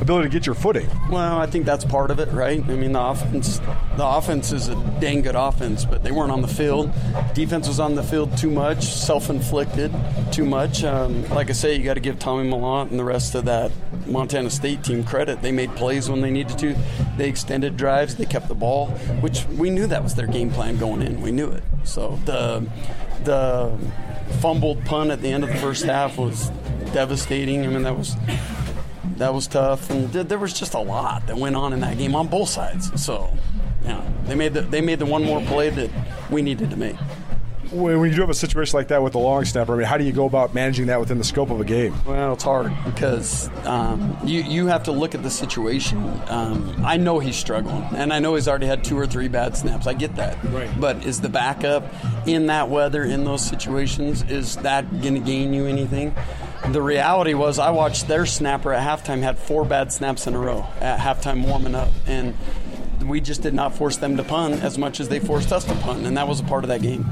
ability 0.00 0.28
to 0.28 0.32
get 0.32 0.46
your 0.46 0.54
footing. 0.54 0.88
Well, 1.10 1.38
I 1.38 1.46
think 1.46 1.66
that's 1.66 1.84
part 1.84 2.10
of 2.10 2.18
it, 2.18 2.30
right? 2.32 2.62
I 2.62 2.74
mean, 2.74 2.92
the 2.92 3.02
offense, 3.02 3.58
the 3.96 4.06
offense 4.06 4.52
is 4.52 4.68
a 4.68 4.74
dang 5.00 5.22
good 5.22 5.36
offense, 5.36 5.84
but 5.84 6.02
they 6.02 6.10
weren't 6.10 6.32
on 6.32 6.42
the 6.42 6.48
field. 6.48 6.92
Defense 7.34 7.68
was 7.68 7.80
on 7.80 7.94
the 7.94 8.02
field 8.02 8.36
too 8.36 8.50
much, 8.50 8.84
self-inflicted 8.84 9.92
too 10.32 10.44
much. 10.44 10.84
Um, 10.84 11.28
like 11.30 11.50
I 11.50 11.52
say, 11.52 11.76
you 11.76 11.84
got 11.84 11.94
to 11.94 12.00
give 12.00 12.18
Tommy 12.18 12.48
Mellott 12.48 12.90
and 12.90 12.98
the 12.98 13.04
rest 13.04 13.34
of 13.34 13.44
that 13.46 13.70
Montana 14.06 14.50
State 14.50 14.82
team 14.84 15.04
credit. 15.04 15.42
They 15.42 15.52
made 15.52 15.74
plays 15.76 16.08
when 16.08 16.20
they 16.20 16.30
needed 16.30 16.58
to. 16.58 16.76
They 17.16 17.28
extended 17.28 17.76
drives. 17.76 18.16
They 18.16 18.24
kept 18.24 18.48
the 18.48 18.54
ball, 18.54 18.88
which 19.20 19.44
we 19.46 19.70
knew 19.70 19.86
that 19.86 20.02
was 20.02 20.14
their 20.14 20.26
game 20.26 20.50
plan 20.50 20.78
going 20.78 21.02
in. 21.02 21.20
We 21.20 21.32
knew 21.32 21.50
it. 21.50 21.62
So 21.84 22.18
the 22.24 22.68
the 23.24 23.76
fumbled 24.40 24.84
punt 24.84 25.10
at 25.10 25.22
the 25.22 25.28
end 25.28 25.44
of 25.44 25.50
the 25.50 25.56
first 25.56 25.84
half 25.84 26.18
was 26.18 26.50
devastating. 26.92 27.64
I 27.64 27.68
mean, 27.68 27.82
that 27.82 27.96
was 27.96 28.16
that 29.16 29.32
was 29.34 29.46
tough, 29.46 29.90
and 29.90 30.12
there 30.12 30.38
was 30.38 30.52
just 30.52 30.74
a 30.74 30.80
lot 30.80 31.26
that 31.26 31.36
went 31.36 31.56
on 31.56 31.72
in 31.72 31.80
that 31.80 31.98
game 31.98 32.14
on 32.14 32.28
both 32.28 32.48
sides. 32.48 32.90
So, 33.02 33.32
yeah, 33.84 34.02
They 34.24 34.34
made 34.34 34.54
the 34.54 34.62
they 34.62 34.80
made 34.80 34.98
the 34.98 35.06
one 35.06 35.24
more 35.24 35.40
play 35.42 35.70
that 35.70 35.90
we 36.30 36.42
needed 36.42 36.70
to 36.70 36.76
make 36.76 36.96
when 37.72 38.10
you 38.10 38.14
do 38.14 38.20
have 38.20 38.30
a 38.30 38.34
situation 38.34 38.76
like 38.76 38.88
that 38.88 39.02
with 39.02 39.12
the 39.12 39.18
long 39.18 39.44
snapper, 39.44 39.74
I 39.74 39.78
mean, 39.78 39.86
how 39.86 39.96
do 39.96 40.04
you 40.04 40.12
go 40.12 40.26
about 40.26 40.54
managing 40.54 40.86
that 40.86 41.00
within 41.00 41.18
the 41.18 41.24
scope 41.24 41.50
of 41.50 41.60
a 41.60 41.64
game? 41.64 41.94
Well, 42.04 42.34
it's 42.34 42.44
hard 42.44 42.72
because 42.84 43.48
um, 43.66 44.16
you 44.24 44.42
you 44.42 44.66
have 44.66 44.84
to 44.84 44.92
look 44.92 45.14
at 45.14 45.22
the 45.22 45.30
situation. 45.30 45.98
Um, 46.28 46.82
I 46.84 46.96
know 46.96 47.18
he's 47.18 47.36
struggling, 47.36 47.82
and 47.94 48.12
I 48.12 48.18
know 48.18 48.34
he's 48.34 48.48
already 48.48 48.66
had 48.66 48.84
two 48.84 48.98
or 48.98 49.06
three 49.06 49.28
bad 49.28 49.56
snaps. 49.56 49.86
I 49.86 49.94
get 49.94 50.16
that. 50.16 50.42
Right. 50.44 50.70
But 50.78 51.04
is 51.06 51.20
the 51.20 51.28
backup 51.28 51.84
in 52.26 52.46
that 52.46 52.68
weather 52.68 53.04
in 53.04 53.24
those 53.24 53.44
situations 53.44 54.22
is 54.24 54.56
that 54.56 54.88
going 55.00 55.14
to 55.14 55.20
gain 55.20 55.52
you 55.54 55.66
anything? 55.66 56.14
The 56.68 56.82
reality 56.82 57.34
was, 57.34 57.58
I 57.58 57.70
watched 57.70 58.06
their 58.06 58.24
snapper 58.24 58.72
at 58.72 58.86
halftime 58.86 59.20
had 59.20 59.38
four 59.38 59.64
bad 59.64 59.92
snaps 59.92 60.26
in 60.26 60.34
a 60.34 60.38
row 60.38 60.66
at 60.80 61.00
halftime 61.00 61.44
warming 61.46 61.74
up, 61.74 61.90
and 62.06 62.36
we 63.04 63.20
just 63.20 63.42
did 63.42 63.52
not 63.52 63.74
force 63.74 63.96
them 63.96 64.16
to 64.16 64.22
punt 64.22 64.62
as 64.62 64.78
much 64.78 65.00
as 65.00 65.08
they 65.08 65.18
forced 65.18 65.52
us 65.52 65.64
to 65.64 65.74
punt, 65.76 66.06
and 66.06 66.16
that 66.16 66.28
was 66.28 66.38
a 66.38 66.44
part 66.44 66.62
of 66.62 66.68
that 66.68 66.82
game. 66.82 67.04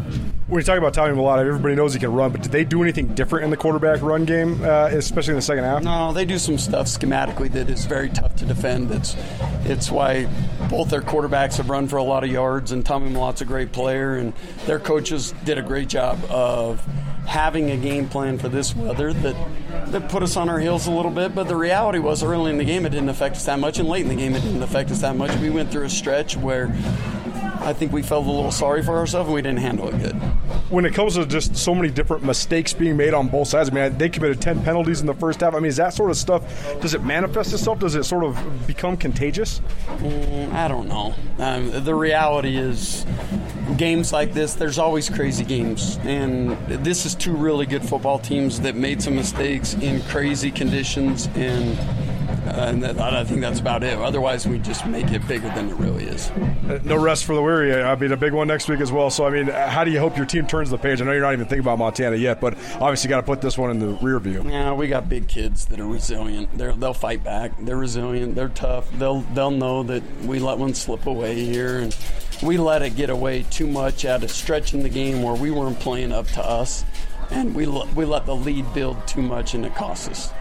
When 0.51 0.59
you 0.59 0.65
talk 0.65 0.79
about 0.79 0.95
Tommy 0.95 1.15
Mellott, 1.15 1.47
everybody 1.47 1.77
knows 1.77 1.95
he 1.95 2.01
can 2.01 2.13
run, 2.13 2.33
but 2.33 2.43
did 2.43 2.51
they 2.51 2.65
do 2.65 2.83
anything 2.83 3.15
different 3.15 3.45
in 3.45 3.51
the 3.51 3.57
quarterback 3.57 4.03
run 4.03 4.25
game, 4.25 4.61
uh, 4.65 4.89
especially 4.91 5.31
in 5.31 5.37
the 5.37 5.43
second 5.43 5.63
half? 5.63 5.85
No, 5.85 6.13
they 6.13 6.25
do 6.25 6.39
some 6.39 6.59
stuff 6.59 6.89
schematically 6.89 7.53
that 7.53 7.71
is 7.71 7.85
very 7.85 8.09
tough 8.09 8.35
to 8.35 8.47
defend. 8.47 8.91
It's 8.91 9.15
it's 9.65 9.93
why 9.93 10.29
both 10.69 10.91
their 10.91 11.03
quarterbacks 11.03 11.59
have 11.59 11.71
run 11.71 11.87
for 11.87 11.99
a 11.99 12.03
lot 12.03 12.25
of 12.25 12.31
yards, 12.31 12.73
and 12.73 12.85
Tommy 12.85 13.13
Mellott's 13.13 13.43
a 13.43 13.45
great 13.45 13.71
player, 13.71 14.17
and 14.17 14.33
their 14.67 14.81
coaches 14.81 15.33
did 15.45 15.57
a 15.57 15.63
great 15.63 15.87
job 15.87 16.19
of 16.29 16.85
having 17.29 17.71
a 17.71 17.77
game 17.77 18.09
plan 18.09 18.37
for 18.37 18.49
this 18.49 18.75
weather 18.75 19.13
that 19.13 19.37
that 19.93 20.09
put 20.09 20.25
us 20.25 20.37
on 20.37 20.49
our 20.49 20.59
heels 20.59 20.89
a 20.89 20.91
little 20.91 21.13
bit. 21.13 21.33
But 21.33 21.47
the 21.47 21.55
reality 21.55 22.01
was, 22.01 22.25
early 22.25 22.51
in 22.51 22.59
the 22.59 22.65
game, 22.65 22.85
it 22.87 22.91
didn't 22.91 23.09
affect 23.09 23.37
us 23.37 23.45
that 23.45 23.61
much, 23.61 23.79
and 23.79 23.89
late 23.89 24.03
in 24.03 24.09
the 24.09 24.17
game, 24.17 24.35
it 24.35 24.41
didn't 24.41 24.65
affect 24.65 24.91
us 24.91 25.01
that 25.03 25.15
much. 25.15 25.33
We 25.39 25.51
went 25.51 25.71
through 25.71 25.85
a 25.85 25.91
stretch 25.91 26.37
where 26.37 26.75
I 27.63 27.73
think 27.73 27.93
we 27.93 28.03
felt 28.03 28.27
a 28.27 28.31
little 28.31 28.51
sorry 28.51 28.83
for 28.83 28.97
ourselves 28.97 29.29
and 29.29 29.35
we 29.35 29.43
didn't 29.43 29.59
handle 29.59 29.89
it 29.89 29.99
good. 30.01 30.15
When 30.71 30.85
it 30.85 30.95
comes 30.95 31.15
to 31.15 31.27
just 31.27 31.57
so 31.57 31.75
many 31.75 31.91
different 31.91 32.25
mistakes 32.25 32.73
being 32.73 32.97
made 32.97 33.13
on 33.13 33.29
both 33.29 33.49
sides, 33.49 33.71
I 33.71 33.73
mean, 33.73 33.99
they 33.99 34.09
committed 34.09 34.41
10 34.41 34.63
penalties 34.63 35.01
in 35.01 35.07
the 35.07 35.15
first 35.15 35.41
half. 35.41 35.55
I 35.55 35.59
mean, 35.59 35.67
is 35.67 35.77
that 35.77 35.93
sort 35.93 36.11
of 36.11 36.17
stuff, 36.17 36.43
does 36.81 36.95
it 36.95 37.05
manifest 37.05 37.53
itself? 37.53 37.79
Does 37.81 37.95
it 37.97 38.05
sort 38.05 38.25
of 38.25 38.67
become 38.67 38.97
contagious? 38.97 39.61
Mm, 39.99 40.53
I 40.53 40.69
don't 40.69 40.89
know. 40.89 41.15
Um, 41.39 41.71
the 41.85 41.95
reality 41.95 42.57
is, 42.57 43.05
games 43.77 44.13
like 44.13 44.33
this, 44.33 44.55
there's 44.55 44.79
always 44.79 45.09
crazy 45.09 45.45
games. 45.45 45.99
And 46.05 46.57
this 46.69 47.05
is 47.05 47.15
two 47.15 47.35
really 47.35 47.67
good 47.67 47.83
football 47.83 48.19
teams 48.19 48.61
that 48.61 48.75
made 48.75 49.03
some 49.03 49.17
mistakes 49.17 49.75
in 49.75 50.03
crazy 50.03 50.51
conditions. 50.51 51.29
And 51.35 51.79
and 52.71 52.85
I 52.85 53.25
think 53.25 53.41
that's 53.41 53.61
about 53.61 53.83
it. 53.83 53.99
Otherwise, 53.99 54.47
we 54.47 54.59
just 54.59 54.87
make 54.87 55.11
it 55.11 55.27
bigger 55.27 55.49
than 55.49 55.69
it 55.69 55.75
really 55.75 56.05
is. 56.05 56.31
Uh, 56.31 56.79
no 56.85 56.97
rest 56.97 57.25
for 57.25 57.35
the 57.35 57.43
weary. 57.43 57.75
I 57.75 57.95
mean, 57.97 58.13
a 58.13 58.17
big 58.17 58.33
one 58.33 58.47
next 58.47 58.69
week 58.69 58.81
as 58.81 58.93
well. 58.93 59.11
So, 59.11 59.27
I 59.27 59.31
mean, 59.31 59.49
how 59.49 59.85
do 59.85 59.91
you 59.91 59.99
hope 59.99 60.17
your 60.17 60.27
team 60.27 60.47
turns 60.47 60.71
the 60.71 60.79
page? 60.79 61.03
I 61.03 61.05
know 61.05 61.13
you're 61.13 61.23
not 61.23 61.33
even 61.33 61.47
thinking 61.47 61.65
about 61.65 61.79
Montana 61.79 62.17
yet, 62.17 62.41
but 62.41 62.55
obviously, 62.75 63.09
got 63.09 63.17
to 63.17 63.23
put 63.25 63.41
this 63.41 63.59
one 63.59 63.71
in 63.71 63.79
the 63.79 63.89
rear 64.01 64.19
view. 64.21 64.45
Yeah, 64.47 64.73
we 64.73 64.89
got 64.89 65.09
big 65.09 65.29
kids 65.29 65.67
that 65.67 65.81
are 65.81 65.87
resilient. 65.87 66.57
They're, 66.57 66.73
they'll 66.73 66.95
fight 66.95 67.25
back. 67.25 67.53
They're 67.61 67.77
resilient. 67.77 68.35
They're 68.35 68.49
tough. 68.49 68.91
They'll 68.93 69.21
they'll 69.35 69.51
know 69.51 69.83
that 69.85 70.03
we 70.23 70.39
let 70.39 70.59
one 70.59 70.75
slip 70.75 71.07
away 71.07 71.45
here, 71.45 71.79
and 71.79 71.97
we 72.43 72.57
let 72.57 72.83
it 72.83 72.97
get 72.97 73.11
away 73.11 73.45
too 73.51 73.67
much 73.67 74.05
at 74.05 74.23
a 74.23 74.29
stretch 74.29 74.75
in 74.75 74.83
the 74.83 74.89
game 74.89 75.23
where 75.23 75.35
we 75.35 75.51
weren't 75.51 75.81
playing 75.81 76.13
up 76.13 76.27
to 76.29 76.43
us, 76.43 76.85
and 77.31 77.55
we 77.55 77.67
we 77.67 78.05
let 78.05 78.27
the 78.27 78.37
lead 78.37 78.73
build 78.73 79.07
too 79.09 79.23
much, 79.23 79.55
and 79.55 79.67
it 79.67 79.75
cost 79.75 80.09
us 80.09 80.33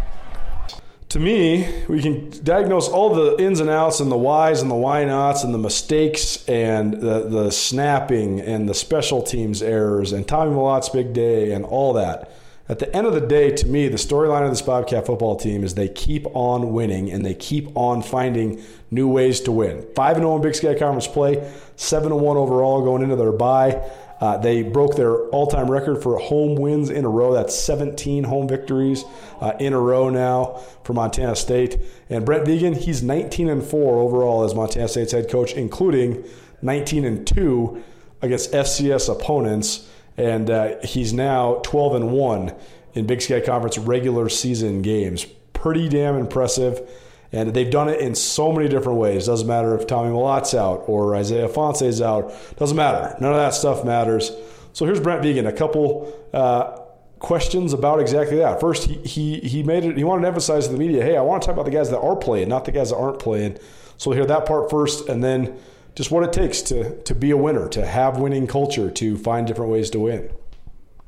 to 1.09 1.19
me, 1.19 1.67
we 1.87 2.01
can 2.03 2.29
diagnose 2.43 2.87
all 2.87 3.15
the 3.15 3.43
ins 3.43 3.59
and 3.59 3.69
outs 3.69 3.99
and 3.99 4.11
the 4.11 4.17
whys 4.17 4.61
and 4.61 4.69
the 4.69 4.75
why 4.75 5.03
nots 5.05 5.43
and 5.43 5.51
the 5.51 5.57
mistakes 5.57 6.47
and 6.47 6.93
the, 6.93 7.27
the 7.27 7.51
snapping 7.51 8.39
and 8.39 8.69
the 8.69 8.75
special 8.75 9.23
teams 9.23 9.63
errors 9.63 10.11
and 10.11 10.27
Tommy 10.27 10.51
Mellott's 10.51 10.89
big 10.89 11.13
day 11.13 11.51
and 11.51 11.65
all 11.65 11.93
that. 11.93 12.31
At 12.67 12.77
the 12.77 12.95
end 12.95 13.07
of 13.07 13.15
the 13.15 13.21
day, 13.21 13.49
to 13.49 13.65
me, 13.65 13.87
the 13.87 13.97
storyline 13.97 14.43
of 14.43 14.51
this 14.51 14.61
Bobcat 14.61 15.07
football 15.07 15.35
team 15.35 15.63
is 15.63 15.73
they 15.73 15.89
keep 15.89 16.27
on 16.35 16.71
winning 16.71 17.09
and 17.11 17.25
they 17.25 17.33
keep 17.33 17.75
on 17.75 18.03
finding 18.03 18.61
new 18.91 19.07
ways 19.07 19.41
to 19.41 19.51
win. 19.51 19.87
5 19.95 20.17
0 20.17 20.35
in 20.35 20.41
Big 20.43 20.53
Sky 20.53 20.75
Conference 20.77 21.07
play, 21.07 21.51
7 21.77 22.13
1 22.13 22.37
overall 22.37 22.83
going 22.83 23.01
into 23.01 23.15
their 23.15 23.31
bye. 23.31 23.81
Uh, 24.19 24.38
they 24.38 24.61
broke 24.61 24.95
their 24.95 25.27
all 25.29 25.47
time 25.47 25.71
record 25.71 26.01
for 26.03 26.17
home 26.17 26.55
wins 26.55 26.89
in 26.89 27.05
a 27.05 27.09
row. 27.09 27.33
That's 27.33 27.55
17 27.55 28.25
home 28.25 28.47
victories 28.47 29.05
uh, 29.39 29.53
in 29.59 29.73
a 29.73 29.79
row 29.79 30.09
now 30.09 30.61
for 30.83 30.93
Montana 30.93 31.35
State. 31.35 31.77
And 32.09 32.25
Brent 32.25 32.45
Vigen, 32.45 32.75
he's 32.75 33.01
19 33.01 33.49
and 33.49 33.63
4 33.63 33.99
overall 33.99 34.43
as 34.43 34.53
Montana 34.53 34.88
State's 34.88 35.13
head 35.13 35.29
coach, 35.29 35.53
including 35.53 36.25
19 36.61 37.05
and 37.05 37.25
2 37.25 37.83
against 38.21 38.51
FCS 38.51 39.09
opponents. 39.09 39.89
And 40.17 40.49
uh, 40.49 40.75
he's 40.83 41.13
now 41.13 41.61
12 41.63 41.95
and 41.95 42.11
1 42.11 42.55
in 42.93 43.07
Big 43.07 43.21
Sky 43.21 43.39
Conference 43.39 43.77
regular 43.77 44.27
season 44.27 44.81
games. 44.81 45.25
Pretty 45.53 45.88
damn 45.88 46.15
impressive. 46.15 46.89
And 47.31 47.53
they've 47.53 47.69
done 47.69 47.89
it 47.89 48.00
in 48.00 48.15
so 48.15 48.51
many 48.51 48.67
different 48.67 48.98
ways. 48.98 49.27
Doesn't 49.27 49.48
matter 49.48 49.77
if 49.77 49.86
Tommy 49.86 50.09
Mellott's 50.09 50.53
out 50.53 50.83
or 50.88 51.15
Isaiah 51.15 51.48
Ifanse's 51.48 52.01
out. 52.01 52.33
Doesn't 52.57 52.75
matter. 52.75 53.15
None 53.21 53.31
of 53.31 53.38
that 53.38 53.53
stuff 53.53 53.86
matters. 53.86 54.31
So 54.74 54.86
here's 54.86 55.00
Brent 55.00 55.21
Vigen. 55.21 55.48
A 55.48 55.51
couple 55.51 56.12
uh, 56.33 56.79
questions 57.19 57.74
about 57.74 58.00
exactly 58.00 58.38
that. 58.38 58.59
First, 58.59 58.86
he, 58.86 58.95
he 58.95 59.39
he 59.39 59.63
made 59.63 59.83
it. 59.83 59.98
He 59.98 60.03
wanted 60.03 60.24
to 60.24 60.27
emphasize 60.27 60.67
to 60.67 60.74
the 60.74 60.79
media, 60.79 61.03
"Hey, 61.03 61.17
I 61.17 61.21
want 61.21 61.41
to 61.41 61.45
talk 61.45 61.53
about 61.53 61.65
the 61.65 61.71
guys 61.71 61.89
that 61.91 62.00
are 62.00 62.15
playing, 62.15 62.50
not 62.50 62.65
the 62.65 62.71
guys 62.71 62.89
that 62.89 62.98
aren't 62.98 63.19
playing." 63.19 63.57
So 63.98 64.09
we'll 64.09 64.17
hear 64.17 64.25
that 64.27 64.45
part 64.45 64.69
first, 64.69 65.09
and 65.09 65.24
then 65.24 65.57
just 65.95 66.12
what 66.12 66.24
it 66.24 66.33
takes 66.33 66.62
to 66.63 66.95
to 67.03 67.13
be 67.13 67.31
a 67.31 67.38
winner, 67.38 67.67
to 67.69 67.86
have 67.86 68.17
winning 68.17 68.48
culture, 68.48 68.89
to 68.89 69.17
find 69.17 69.45
different 69.45 69.71
ways 69.71 69.89
to 69.91 70.00
win 70.00 70.29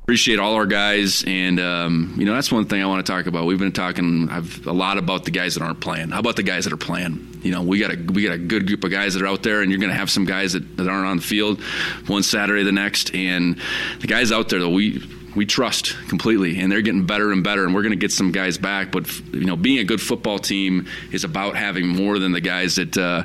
appreciate 0.02 0.40
all 0.40 0.54
our 0.54 0.66
guys, 0.66 1.22
and 1.26 1.60
um, 1.60 2.14
you 2.18 2.24
know 2.24 2.34
that's 2.34 2.50
one 2.50 2.64
thing 2.64 2.82
I 2.82 2.86
want 2.86 3.04
to 3.06 3.12
talk 3.12 3.26
about. 3.26 3.46
We've 3.46 3.58
been 3.58 3.72
talking 3.72 4.28
I've, 4.30 4.66
a 4.66 4.72
lot 4.72 4.98
about 4.98 5.24
the 5.24 5.30
guys 5.30 5.54
that 5.54 5.62
aren't 5.62 5.80
playing. 5.80 6.10
How 6.10 6.18
about 6.18 6.34
the 6.36 6.42
guys 6.42 6.64
that 6.64 6.72
are 6.72 6.78
playing? 6.78 7.40
You 7.42 7.52
know, 7.52 7.62
we 7.62 7.78
got 7.78 7.92
a 7.92 8.12
we 8.12 8.24
got 8.24 8.34
a 8.34 8.38
good 8.38 8.66
group 8.66 8.82
of 8.82 8.90
guys 8.90 9.14
that 9.14 9.22
are 9.22 9.28
out 9.28 9.44
there, 9.44 9.62
and 9.62 9.70
you're 9.70 9.78
going 9.80 9.92
to 9.92 9.96
have 9.96 10.10
some 10.10 10.24
guys 10.24 10.54
that, 10.54 10.76
that 10.76 10.88
aren't 10.88 11.06
on 11.06 11.16
the 11.18 11.22
field 11.22 11.60
one 12.08 12.24
Saturday, 12.24 12.64
the 12.64 12.72
next, 12.72 13.14
and 13.14 13.60
the 14.00 14.08
guys 14.08 14.32
out 14.32 14.48
there 14.48 14.60
that 14.60 14.70
we 14.70 15.02
we 15.36 15.46
trust 15.46 15.96
completely, 16.08 16.58
and 16.58 16.70
they're 16.70 16.82
getting 16.82 17.06
better 17.06 17.30
and 17.30 17.44
better, 17.44 17.64
and 17.64 17.72
we're 17.72 17.82
going 17.82 17.92
to 17.92 17.96
get 17.96 18.10
some 18.10 18.32
guys 18.32 18.58
back. 18.58 18.90
But 18.90 19.08
you 19.32 19.44
know, 19.44 19.56
being 19.56 19.78
a 19.78 19.84
good 19.84 20.00
football 20.00 20.40
team 20.40 20.88
is 21.12 21.22
about 21.22 21.54
having 21.54 21.86
more 21.86 22.18
than 22.18 22.32
the 22.32 22.40
guys 22.40 22.74
that. 22.74 22.98
Uh, 22.98 23.24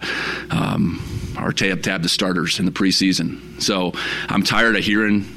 um, 0.51 1.03
are 1.37 1.51
tab 1.51 1.83
tab 1.83 2.01
the 2.01 2.09
starters 2.09 2.57
in 2.57 2.65
the 2.65 2.71
preseason. 2.71 3.61
So 3.61 3.91
I'm 4.27 4.41
tired 4.41 4.75
of 4.75 4.83
hearing 4.83 5.36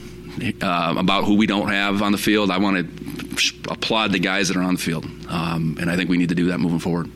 uh, 0.62 0.94
about 0.96 1.24
who 1.24 1.34
we 1.34 1.46
don't 1.46 1.68
have 1.68 2.02
on 2.02 2.12
the 2.12 2.18
field. 2.18 2.50
I 2.50 2.58
want 2.58 2.76
to 2.76 3.70
applaud 3.70 4.12
the 4.12 4.18
guys 4.18 4.48
that 4.48 4.56
are 4.56 4.62
on 4.62 4.74
the 4.74 4.80
field, 4.80 5.04
um, 5.28 5.76
and 5.80 5.90
I 5.90 5.96
think 5.96 6.10
we 6.10 6.18
need 6.18 6.28
to 6.30 6.34
do 6.34 6.46
that 6.48 6.58
moving 6.58 6.78
forward. 6.78 7.10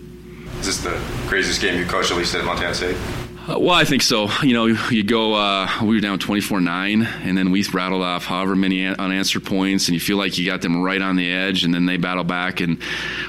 Is 0.60 0.66
this 0.66 0.78
the 0.78 0.98
craziest 1.28 1.60
game 1.60 1.78
you 1.78 1.84
coached, 1.84 2.10
at 2.10 2.16
least 2.16 2.34
at 2.34 2.44
Montana 2.44 2.74
State? 2.74 2.96
Uh, 3.46 3.58
well, 3.58 3.74
I 3.74 3.84
think 3.84 4.00
so. 4.00 4.30
You 4.42 4.54
know, 4.54 4.66
you 4.90 5.02
go, 5.02 5.34
uh, 5.34 5.68
we 5.82 5.96
were 5.96 6.00
down 6.00 6.18
24 6.18 6.62
9, 6.62 7.02
and 7.02 7.36
then 7.36 7.50
we 7.50 7.62
rattled 7.64 8.02
off 8.02 8.24
however 8.24 8.56
many 8.56 8.86
unanswered 8.86 9.44
points, 9.44 9.86
and 9.86 9.94
you 9.94 10.00
feel 10.00 10.16
like 10.16 10.38
you 10.38 10.46
got 10.46 10.62
them 10.62 10.80
right 10.80 11.02
on 11.02 11.16
the 11.16 11.30
edge, 11.30 11.62
and 11.62 11.74
then 11.74 11.84
they 11.84 11.98
battle 11.98 12.24
back 12.24 12.60
and 12.60 12.78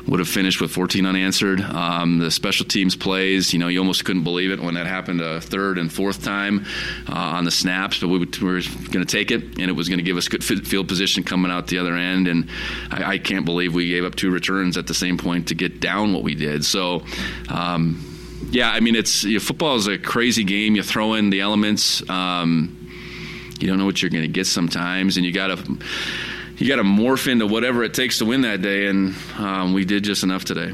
would 0.08 0.20
have 0.20 0.30
finished 0.30 0.62
with 0.62 0.72
14 0.72 1.06
unanswered. 1.06 1.60
Um, 1.60 2.20
the 2.20 2.32
special 2.32 2.66
teams 2.66 2.96
plays, 2.96 3.52
you 3.52 3.60
know, 3.60 3.68
you 3.68 3.80
almost 3.80 4.06
couldn't 4.06 4.24
believe 4.24 4.52
it 4.52 4.62
when 4.62 4.76
that 4.76 4.88
happened 4.88 5.20
a 5.20 5.42
third 5.42 5.78
and 5.78 5.92
fourth 5.92 6.24
time 6.24 6.66
uh, 7.10 7.14
on 7.14 7.44
the 7.44 7.52
snaps, 7.52 8.00
but 8.00 8.08
we, 8.08 8.20
were 8.20 8.26
going 8.26 8.62
to 8.62 9.06
take 9.06 9.32
it, 9.32 9.44
and 9.44 9.70
it 9.70 9.76
was 9.76 9.90
going 9.90 10.00
to 10.00 10.04
give 10.04 10.16
us 10.16 10.30
good 10.30 10.44
field 10.44 10.88
position 10.88 11.24
coming 11.24 11.52
out 11.52 11.68
the 11.68 11.78
other 11.78 11.96
end. 11.96 12.30
And 12.30 12.50
I, 12.90 13.16
I, 13.16 13.18
can't 13.18 13.44
believe 13.44 13.74
we 13.76 13.90
gave 13.90 14.06
up 14.06 14.16
two 14.16 14.32
returns 14.32 14.78
at 14.78 14.88
the 14.88 14.94
same 14.94 15.18
point 15.18 15.50
to 15.50 15.56
get 15.56 15.82
down 15.82 16.14
what 16.14 16.24
we 16.24 16.36
did. 16.36 16.64
So, 16.64 17.04
um, 17.50 18.15
yeah, 18.52 18.72
I 18.72 18.80
mean, 18.80 18.96
it's 18.96 19.24
you 19.24 19.34
know, 19.34 19.40
football 19.40 19.76
is 19.76 19.88
a 19.88 19.98
crazy 19.98 20.44
game. 20.44 20.76
You 20.76 20.84
throw 20.84 21.14
in 21.14 21.30
the 21.30 21.42
elements. 21.42 22.08
Um, 22.10 22.92
you 23.60 23.68
don't 23.68 23.78
know 23.78 23.86
what 23.86 24.02
you're 24.02 24.12
going 24.12 24.24
to 24.24 24.30
get 24.30 24.48
sometimes, 24.48 25.18
and 25.18 25.26
you 25.26 25.32
got 25.32 25.48
to 25.48 25.78
you 26.58 26.68
got 26.68 26.78
to 26.78 26.84
morph 26.84 27.30
into 27.30 27.48
whatever 27.48 27.84
it 27.84 27.94
takes 27.94 28.20
to 28.20 28.26
win 28.26 28.42
that 28.42 28.62
day. 28.62 28.88
And 28.88 29.16
um, 29.38 29.74
we 29.74 29.86
did 29.86 30.04
just 30.04 30.24
enough 30.24 30.46
today. 30.46 30.74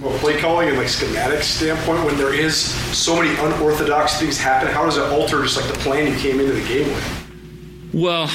Well, 0.00 0.18
play 0.18 0.38
calling 0.38 0.68
and 0.68 0.76
like 0.76 0.88
schematic 0.88 1.42
standpoint, 1.42 2.04
when 2.04 2.18
there 2.18 2.34
is 2.34 2.56
so 2.56 3.16
many 3.16 3.30
unorthodox 3.38 4.20
things 4.20 4.38
happen, 4.38 4.68
how 4.68 4.84
does 4.84 4.98
it 4.98 5.04
alter 5.04 5.42
just 5.42 5.56
like 5.56 5.72
the 5.72 5.78
plan 5.80 6.12
you 6.12 6.18
came 6.18 6.38
into 6.38 6.52
the 6.52 6.66
game 6.68 6.86
with? 6.88 7.92
Well. 7.94 8.30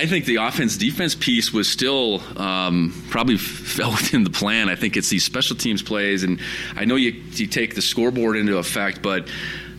I 0.00 0.06
think 0.06 0.24
the 0.24 0.36
offense 0.36 0.78
defense 0.78 1.14
piece 1.14 1.52
was 1.52 1.68
still 1.68 2.22
um, 2.40 3.04
probably 3.10 3.36
fell 3.38 3.90
within 3.90 4.24
the 4.24 4.30
plan. 4.30 4.70
I 4.70 4.74
think 4.74 4.96
it's 4.96 5.10
these 5.10 5.24
special 5.24 5.56
teams 5.56 5.82
plays, 5.82 6.22
and 6.22 6.40
I 6.74 6.86
know 6.86 6.96
you 6.96 7.10
you 7.32 7.46
take 7.46 7.74
the 7.74 7.82
scoreboard 7.82 8.38
into 8.38 8.56
effect, 8.56 9.02
but 9.02 9.28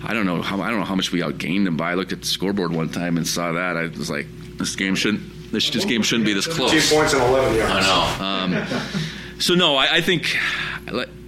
I 0.03 0.13
don't 0.13 0.27
know 0.27 0.43
how 0.43 0.61
I 0.61 0.69
don't 0.69 0.79
know 0.79 0.85
how 0.85 0.93
much 0.93 1.11
we 1.11 1.21
outgained 1.21 1.65
them 1.65 1.75
by. 1.75 1.91
I 1.91 1.93
looked 1.95 2.13
at 2.13 2.21
the 2.21 2.27
scoreboard 2.27 2.71
one 2.71 2.89
time 2.89 3.17
and 3.17 3.27
saw 3.27 3.53
that. 3.53 3.75
I 3.75 3.87
was 3.87 4.11
like, 4.11 4.27
this 4.59 4.75
game 4.75 4.93
shouldn't 4.93 5.23
this, 5.51 5.71
this 5.71 5.85
game 5.85 6.03
shouldn't 6.03 6.27
be 6.27 6.33
this 6.33 6.45
close. 6.45 6.69
Two 6.69 6.95
points 6.95 7.13
and 7.13 7.23
eleven 7.23 7.57
yards. 7.57 7.87
I 7.87 8.49
know. 8.51 8.57
Um, 8.57 9.39
so 9.39 9.55
no, 9.55 9.75
I, 9.75 9.95
I, 9.95 10.01
think 10.01 10.37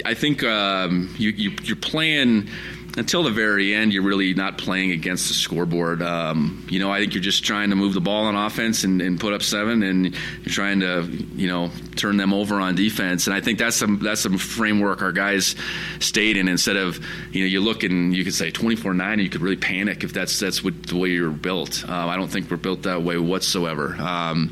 I 0.06 0.14
think 0.14 0.44
um, 0.44 1.14
you, 1.18 1.32
you 1.32 1.52
you're 1.64 1.78
playing 1.78 2.48
until 2.96 3.24
the 3.24 3.32
very 3.32 3.74
end, 3.74 3.92
you're 3.92 4.04
really 4.04 4.34
not 4.36 4.58
playing 4.60 4.92
against 4.92 5.28
the 5.28 5.34
scoreboard. 5.34 6.04
Um, 6.04 6.66
you 6.70 6.80
know, 6.80 6.92
I 6.92 7.00
think 7.00 7.14
you're 7.14 7.24
just 7.24 7.44
trying 7.44 7.72
to 7.72 7.76
move 7.76 7.94
the 7.94 8.02
ball 8.02 8.26
on 8.26 8.36
offense 8.36 8.84
and, 8.84 9.02
and, 9.02 9.20
put 9.20 9.34
up 9.34 9.42
seven, 9.42 9.82
and 9.82 10.06
you're 10.06 10.54
trying 10.54 10.82
to, 10.82 11.04
you 11.36 11.48
know, 11.48 11.72
turn 11.96 12.18
them 12.18 12.34
over 12.34 12.56
on 12.56 12.76
defense. 12.76 13.26
And 13.26 13.36
I 13.36 13.42
think 13.42 13.58
that's 13.58 13.76
some 13.76 14.00
that's 14.00 14.22
some 14.22 14.38
framework 14.38 15.02
our 15.02 15.12
guys 15.12 15.56
stayed 16.00 16.38
in. 16.38 16.48
Instead 16.48 16.76
of, 16.76 17.00
you 17.32 17.44
know, 17.44 17.48
you 17.48 17.62
look 17.62 17.84
and 17.84 18.16
you 18.16 18.24
could 18.24 18.36
say 18.36 18.52
24-9, 18.52 19.14
and 19.14 19.22
you 19.22 19.30
could 19.30 19.42
really 19.42 19.58
panic 19.58 20.04
if 20.04 20.14
that's 20.14 20.40
that's 20.40 20.64
what, 20.64 20.84
the 20.84 20.98
way 20.98 21.10
you're 21.10 21.32
built. 21.32 21.84
Uh, 21.88 21.94
I 22.08 22.16
don't 22.16 22.30
think 22.30 22.52
we're 22.52 22.58
built 22.58 22.84
that 22.84 23.02
way 23.02 23.18
whatsoever. 23.18 23.96
Um, 23.96 24.52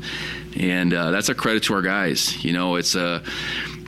and 0.58 0.92
uh, 0.92 1.10
that's 1.12 1.28
a 1.28 1.34
credit 1.34 1.64
to 1.64 1.74
our 1.74 1.82
guys. 1.82 2.44
You 2.44 2.52
know, 2.52 2.74
it's 2.76 2.94
a 2.96 3.22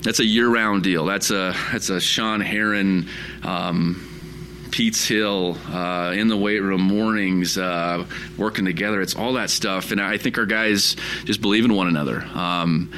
that's 0.03 0.21
a 0.21 0.25
year-round 0.25 0.85
deal. 0.85 1.07
That's 1.07 1.31
a 1.31 1.57
that's 1.73 1.89
a 1.89 2.01
Sean 2.01 2.41
Heron. 2.41 3.09
Um, 3.43 4.14
Pete's 4.75 5.07
Hill, 5.07 5.57
uh, 5.69 6.13
in 6.17 6.27
the 6.27 6.37
weight 6.37 6.59
room, 6.59 6.81
mornings, 6.81 7.57
uh, 7.57 8.05
working 8.37 8.65
together. 8.65 9.01
It's 9.01 9.15
all 9.15 9.35
that 9.35 9.51
stuff, 9.51 9.93
and 9.93 10.01
I 10.01 10.19
think 10.19 10.37
our 10.37 10.47
guys 10.47 10.97
just 11.25 11.41
believe 11.41 11.65
in 11.65 11.75
one 11.75 11.87
another. 11.87 12.25
Um, 12.35 12.91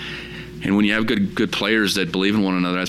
and 0.65 0.75
when 0.75 0.87
you 0.87 0.95
have 0.95 1.07
good 1.07 1.35
good 1.35 1.53
players 1.53 1.97
that 1.97 2.11
believe 2.11 2.35
in 2.35 2.43
one 2.43 2.55
another, 2.55 2.79
that's 2.79 2.89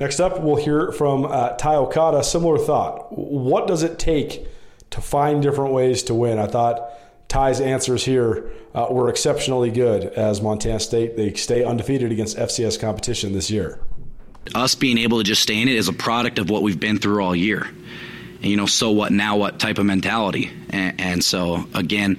Next 0.00 0.18
up, 0.18 0.40
we'll 0.40 0.56
hear 0.56 0.90
from 0.90 1.24
uh, 1.24 1.50
Ty 1.50 1.76
Okada. 1.76 2.24
Similar 2.24 2.58
thought. 2.58 3.16
What 3.16 3.66
does 3.66 3.82
it 3.82 3.98
take 3.98 4.46
to 4.90 5.00
find 5.00 5.42
different 5.42 5.72
ways 5.72 6.02
to 6.04 6.14
win? 6.14 6.38
I 6.38 6.46
thought 6.46 6.90
Ty's 7.28 7.60
answers 7.60 8.04
here 8.04 8.50
uh, 8.74 8.88
were 8.90 9.08
exceptionally 9.08 9.70
good 9.70 10.04
as 10.04 10.42
Montana 10.42 10.80
State. 10.80 11.16
They 11.16 11.32
stay 11.34 11.64
undefeated 11.64 12.10
against 12.10 12.36
FCS 12.36 12.80
competition 12.80 13.32
this 13.32 13.50
year. 13.50 13.78
Us 14.54 14.74
being 14.74 14.98
able 14.98 15.18
to 15.18 15.24
just 15.24 15.42
stay 15.42 15.62
in 15.62 15.68
it 15.68 15.76
is 15.76 15.88
a 15.88 15.92
product 15.92 16.38
of 16.38 16.50
what 16.50 16.62
we've 16.62 16.78
been 16.78 16.98
through 16.98 17.22
all 17.22 17.34
year. 17.34 17.62
And, 17.62 18.44
you 18.44 18.56
know, 18.56 18.66
so 18.66 18.90
what 18.90 19.12
now 19.12 19.36
what 19.36 19.58
type 19.58 19.78
of 19.78 19.86
mentality. 19.86 20.50
and, 20.70 21.00
and 21.00 21.24
so, 21.24 21.66
again, 21.72 22.18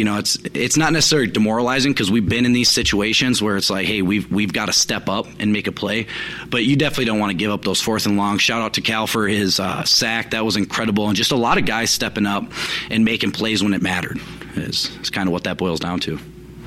you 0.00 0.06
know, 0.06 0.16
it's 0.16 0.38
it's 0.54 0.78
not 0.78 0.94
necessarily 0.94 1.28
demoralizing 1.28 1.92
because 1.92 2.10
we've 2.10 2.26
been 2.26 2.46
in 2.46 2.54
these 2.54 2.70
situations 2.70 3.42
where 3.42 3.58
it's 3.58 3.68
like, 3.68 3.84
hey, 3.84 4.00
we've 4.00 4.32
we've 4.32 4.50
got 4.50 4.66
to 4.66 4.72
step 4.72 5.10
up 5.10 5.26
and 5.38 5.52
make 5.52 5.66
a 5.66 5.72
play, 5.72 6.06
but 6.48 6.64
you 6.64 6.74
definitely 6.74 7.04
don't 7.04 7.18
want 7.18 7.32
to 7.32 7.36
give 7.36 7.50
up 7.50 7.60
those 7.64 7.82
fourth 7.82 8.06
and 8.06 8.16
long. 8.16 8.38
Shout 8.38 8.62
out 8.62 8.72
to 8.74 8.80
Cal 8.80 9.06
for 9.06 9.28
his 9.28 9.60
uh, 9.60 9.84
sack, 9.84 10.30
that 10.30 10.42
was 10.42 10.56
incredible, 10.56 11.08
and 11.08 11.14
just 11.14 11.32
a 11.32 11.36
lot 11.36 11.58
of 11.58 11.66
guys 11.66 11.90
stepping 11.90 12.24
up 12.24 12.50
and 12.88 13.04
making 13.04 13.32
plays 13.32 13.62
when 13.62 13.74
it 13.74 13.82
mattered. 13.82 14.18
Is, 14.54 14.90
is 15.02 15.10
kind 15.10 15.28
of 15.28 15.34
what 15.34 15.44
that 15.44 15.58
boils 15.58 15.80
down 15.80 16.00
to. 16.00 16.18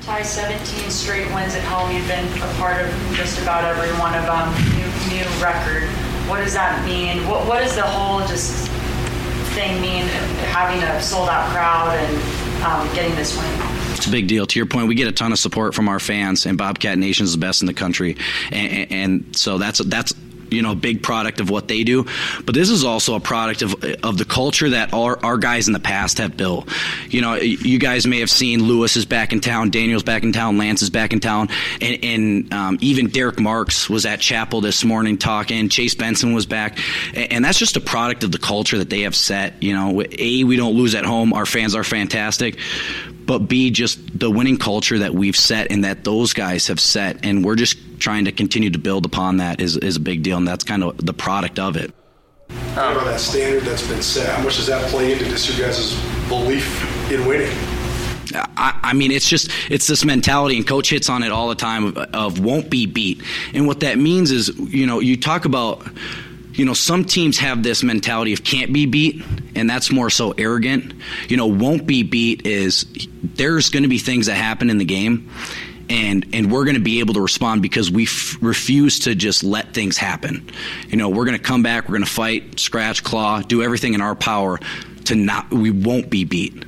Ty, 0.02 0.22
17 0.22 0.88
straight 0.88 1.26
wins 1.34 1.56
at 1.56 1.64
home. 1.64 1.90
You've 1.90 2.06
been 2.06 2.24
a 2.40 2.54
part 2.54 2.86
of 2.86 3.14
just 3.16 3.42
about 3.42 3.64
every 3.64 3.90
one 3.98 4.14
of 4.14 4.26
them. 4.26 4.46
New, 4.78 5.18
new 5.18 5.42
record. 5.42 5.82
What 6.30 6.38
does 6.38 6.54
that 6.54 6.86
mean? 6.86 7.26
What, 7.26 7.48
what 7.48 7.62
does 7.62 7.74
the 7.74 7.82
whole 7.82 8.20
just 8.28 8.70
thing 9.56 9.82
mean? 9.82 10.06
Having 10.54 10.84
a 10.84 11.02
sold 11.02 11.28
out 11.28 11.50
crowd 11.50 11.98
and 11.98 12.33
um, 12.64 12.86
getting 12.94 13.14
this 13.14 13.36
win. 13.36 13.46
It's 13.96 14.06
a 14.06 14.10
big 14.10 14.26
deal. 14.26 14.46
To 14.46 14.58
your 14.58 14.66
point, 14.66 14.88
we 14.88 14.94
get 14.94 15.06
a 15.06 15.12
ton 15.12 15.32
of 15.32 15.38
support 15.38 15.74
from 15.74 15.88
our 15.88 16.00
fans, 16.00 16.46
and 16.46 16.58
Bobcat 16.58 16.98
Nation 16.98 17.24
is 17.24 17.32
the 17.32 17.38
best 17.38 17.62
in 17.62 17.66
the 17.66 17.74
country, 17.74 18.16
and, 18.50 18.92
and 18.92 19.36
so 19.36 19.58
that's 19.58 19.78
that's 19.78 20.14
you 20.50 20.62
know 20.62 20.74
big 20.74 21.02
product 21.02 21.40
of 21.40 21.50
what 21.50 21.68
they 21.68 21.84
do. 21.84 22.06
But 22.44 22.54
this 22.54 22.70
is 22.70 22.84
also 22.84 23.14
a 23.14 23.20
product 23.20 23.62
of 23.62 23.74
of 24.02 24.18
the 24.18 24.24
culture 24.24 24.70
that 24.70 24.92
our, 24.92 25.22
our 25.24 25.38
guys 25.38 25.66
in 25.66 25.72
the 25.72 25.80
past 25.80 26.18
have 26.18 26.36
built. 26.36 26.68
You 27.08 27.20
know 27.20 27.34
you 27.34 27.78
guys 27.78 28.06
may 28.06 28.20
have 28.20 28.30
seen 28.30 28.64
lewis 28.64 28.96
is 28.96 29.06
back 29.06 29.32
in 29.32 29.40
town 29.40 29.70
daniel's 29.70 30.02
back 30.02 30.22
in 30.22 30.32
town 30.32 30.58
lance 30.58 30.82
is 30.82 30.90
back 30.90 31.12
in 31.12 31.20
town. 31.20 31.48
And, 31.80 32.04
and 32.04 32.54
um, 32.54 32.78
even 32.80 33.08
derek 33.08 33.40
marks 33.40 33.88
was 33.88 34.06
at 34.06 34.20
chapel 34.20 34.60
this 34.60 34.84
morning 34.84 35.18
talking. 35.18 35.68
Chase 35.68 35.94
benson 35.94 36.34
was 36.34 36.46
back. 36.46 36.78
And, 37.14 37.32
and 37.32 37.44
that's 37.44 37.58
just 37.58 37.76
a 37.76 37.80
product 37.80 38.24
of 38.24 38.32
the 38.32 38.38
culture 38.38 38.78
that 38.78 38.90
they 38.90 39.02
have 39.02 39.14
set 39.14 39.62
you 39.62 39.72
know. 39.72 40.02
A 40.18 40.44
we 40.44 40.56
don't 40.56 40.74
lose 40.74 40.94
at 40.94 41.04
home. 41.04 41.32
Our 41.32 41.46
fans 41.46 41.74
are 41.74 41.84
fantastic 41.84 42.58
but 43.26 43.40
B, 43.40 43.70
just 43.70 44.18
the 44.18 44.30
winning 44.30 44.56
culture 44.56 44.98
that 44.98 45.14
we've 45.14 45.36
set 45.36 45.70
and 45.70 45.84
that 45.84 46.04
those 46.04 46.32
guys 46.32 46.66
have 46.68 46.80
set. 46.80 47.24
And 47.24 47.44
we're 47.44 47.56
just 47.56 47.78
trying 48.00 48.24
to 48.26 48.32
continue 48.32 48.70
to 48.70 48.78
build 48.78 49.06
upon 49.06 49.38
that 49.38 49.60
is, 49.60 49.76
is 49.76 49.96
a 49.96 50.00
big 50.00 50.22
deal. 50.22 50.36
And 50.36 50.46
that's 50.46 50.64
kind 50.64 50.84
of 50.84 50.96
the 51.04 51.14
product 51.14 51.58
of 51.58 51.76
it. 51.76 51.92
How 52.74 52.92
about 52.92 53.04
that 53.04 53.20
standard 53.20 53.62
that's 53.62 53.86
been 53.86 54.02
set? 54.02 54.34
How 54.34 54.42
much 54.42 54.56
does 54.56 54.66
that 54.66 54.90
play 54.90 55.12
into 55.12 55.24
just 55.24 55.48
your 55.48 55.66
guys' 55.66 55.94
belief 56.28 57.10
in 57.10 57.26
winning? 57.26 57.56
I, 58.34 58.78
I, 58.82 58.92
mean, 58.94 59.10
it's 59.10 59.28
just 59.28 59.50
it's 59.70 59.86
this 59.86 60.04
mentality, 60.04 60.56
and 60.56 60.66
Coach 60.66 60.90
hits 60.90 61.08
on 61.08 61.22
it 61.22 61.30
all 61.30 61.48
the 61.48 61.54
time 61.54 61.84
of, 61.84 61.96
of 61.96 62.40
won't 62.40 62.70
be 62.70 62.86
beat. 62.86 63.22
And 63.52 63.66
what 63.66 63.80
that 63.80 63.98
means 63.98 64.30
is, 64.30 64.48
you 64.58 64.86
know, 64.86 65.00
you 65.00 65.16
talk 65.16 65.44
about 65.44 65.86
you 66.54 66.64
know, 66.64 66.74
some 66.74 67.04
teams 67.04 67.38
have 67.38 67.62
this 67.62 67.82
mentality 67.82 68.32
of 68.32 68.44
can't 68.44 68.72
be 68.72 68.86
beat, 68.86 69.22
and 69.54 69.68
that's 69.68 69.90
more 69.90 70.08
so 70.08 70.32
arrogant. 70.32 70.94
You 71.28 71.36
know, 71.36 71.46
won't 71.46 71.86
be 71.86 72.02
beat 72.02 72.46
is 72.46 72.86
there's 73.22 73.70
going 73.70 73.82
to 73.82 73.88
be 73.88 73.98
things 73.98 74.26
that 74.26 74.34
happen 74.34 74.70
in 74.70 74.78
the 74.78 74.84
game, 74.84 75.30
and 75.88 76.24
and 76.32 76.52
we're 76.52 76.64
going 76.64 76.76
to 76.76 76.82
be 76.82 77.00
able 77.00 77.14
to 77.14 77.20
respond 77.20 77.62
because 77.62 77.90
we 77.90 78.04
f- 78.04 78.36
refuse 78.40 79.00
to 79.00 79.14
just 79.14 79.42
let 79.42 79.74
things 79.74 79.96
happen. 79.96 80.48
You 80.88 80.96
know, 80.96 81.08
we're 81.08 81.24
going 81.24 81.36
to 81.36 81.42
come 81.42 81.62
back, 81.62 81.88
we're 81.88 81.96
going 81.96 82.04
to 82.04 82.10
fight, 82.10 82.60
scratch, 82.60 83.02
claw, 83.02 83.42
do 83.42 83.62
everything 83.62 83.94
in 83.94 84.00
our 84.00 84.14
power 84.14 84.58
to 85.06 85.14
not. 85.16 85.50
We 85.50 85.70
won't 85.70 86.08
be 86.08 86.24
beat 86.24 86.64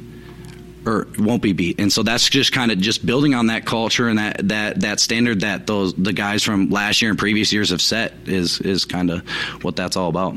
or 0.86 1.08
won't 1.18 1.42
be 1.42 1.52
beat. 1.52 1.80
And 1.80 1.92
so 1.92 2.02
that's 2.02 2.28
just 2.28 2.52
kind 2.52 2.70
of 2.70 2.78
just 2.78 3.04
building 3.04 3.34
on 3.34 3.48
that 3.48 3.66
culture 3.66 4.08
and 4.08 4.18
that 4.18 4.48
that 4.48 4.80
that 4.80 5.00
standard 5.00 5.40
that 5.40 5.66
those 5.66 5.92
the 5.94 6.12
guys 6.12 6.42
from 6.42 6.70
last 6.70 7.02
year 7.02 7.10
and 7.10 7.18
previous 7.18 7.52
years 7.52 7.70
have 7.70 7.82
set 7.82 8.14
is 8.26 8.60
is 8.60 8.84
kind 8.84 9.10
of 9.10 9.26
what 9.62 9.76
that's 9.76 9.96
all 9.96 10.08
about. 10.08 10.36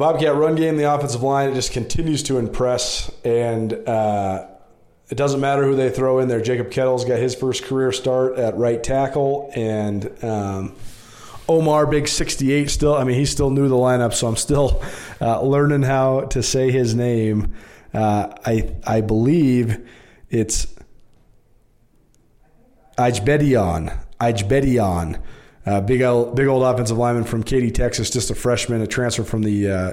Bobcat 0.00 0.34
run 0.34 0.56
game, 0.56 0.78
the 0.78 0.92
offensive 0.92 1.22
line, 1.22 1.50
it 1.50 1.54
just 1.54 1.72
continues 1.72 2.22
to 2.22 2.38
impress. 2.38 3.12
And 3.22 3.70
uh, 3.86 4.46
it 5.10 5.16
doesn't 5.16 5.40
matter 5.40 5.62
who 5.64 5.76
they 5.76 5.90
throw 5.90 6.20
in 6.20 6.28
there. 6.28 6.40
Jacob 6.40 6.70
Kettle's 6.70 7.04
got 7.04 7.18
his 7.18 7.34
first 7.34 7.64
career 7.64 7.92
start 7.92 8.38
at 8.38 8.56
right 8.56 8.82
tackle. 8.82 9.50
And 9.54 10.10
um, 10.24 10.74
Omar, 11.50 11.86
big 11.86 12.08
68 12.08 12.70
still. 12.70 12.94
I 12.94 13.04
mean, 13.04 13.18
he 13.18 13.26
still 13.26 13.50
knew 13.50 13.68
the 13.68 13.74
lineup, 13.74 14.14
so 14.14 14.26
I'm 14.26 14.36
still 14.36 14.82
uh, 15.20 15.42
learning 15.42 15.82
how 15.82 16.22
to 16.22 16.42
say 16.42 16.70
his 16.70 16.94
name. 16.94 17.54
Uh, 17.92 18.32
I, 18.46 18.74
I 18.86 19.02
believe 19.02 19.86
it's 20.30 20.66
Ijbedion. 22.96 23.98
Ijbedion. 24.18 25.20
Uh, 25.66 25.80
big 25.80 26.00
old, 26.02 26.34
big 26.34 26.46
old 26.46 26.62
offensive 26.62 26.96
lineman 26.96 27.24
from 27.24 27.42
Katy, 27.42 27.70
Texas, 27.70 28.08
just 28.10 28.30
a 28.30 28.34
freshman, 28.34 28.80
a 28.80 28.86
transfer 28.86 29.24
from 29.24 29.42
the 29.42 29.70
uh, 29.70 29.92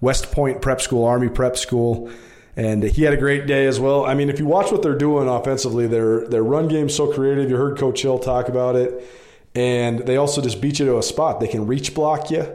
West 0.00 0.32
Point 0.32 0.62
Prep 0.62 0.80
School, 0.80 1.04
Army 1.04 1.28
Prep 1.28 1.56
School, 1.56 2.10
and 2.56 2.82
he 2.82 3.02
had 3.02 3.12
a 3.12 3.16
great 3.18 3.46
day 3.46 3.66
as 3.66 3.78
well. 3.78 4.06
I 4.06 4.14
mean, 4.14 4.30
if 4.30 4.38
you 4.38 4.46
watch 4.46 4.72
what 4.72 4.82
they're 4.82 4.96
doing 4.96 5.28
offensively, 5.28 5.86
their 5.86 6.26
their 6.26 6.42
run 6.42 6.68
game's 6.68 6.94
so 6.94 7.12
creative. 7.12 7.50
You 7.50 7.56
heard 7.56 7.76
Coach 7.78 8.00
Hill 8.00 8.18
talk 8.18 8.48
about 8.48 8.76
it, 8.76 9.06
and 9.54 10.00
they 10.00 10.16
also 10.16 10.40
just 10.40 10.60
beat 10.60 10.78
you 10.78 10.86
to 10.86 10.98
a 10.98 11.02
spot. 11.02 11.40
They 11.40 11.48
can 11.48 11.66
reach 11.66 11.94
block 11.94 12.30
you. 12.30 12.46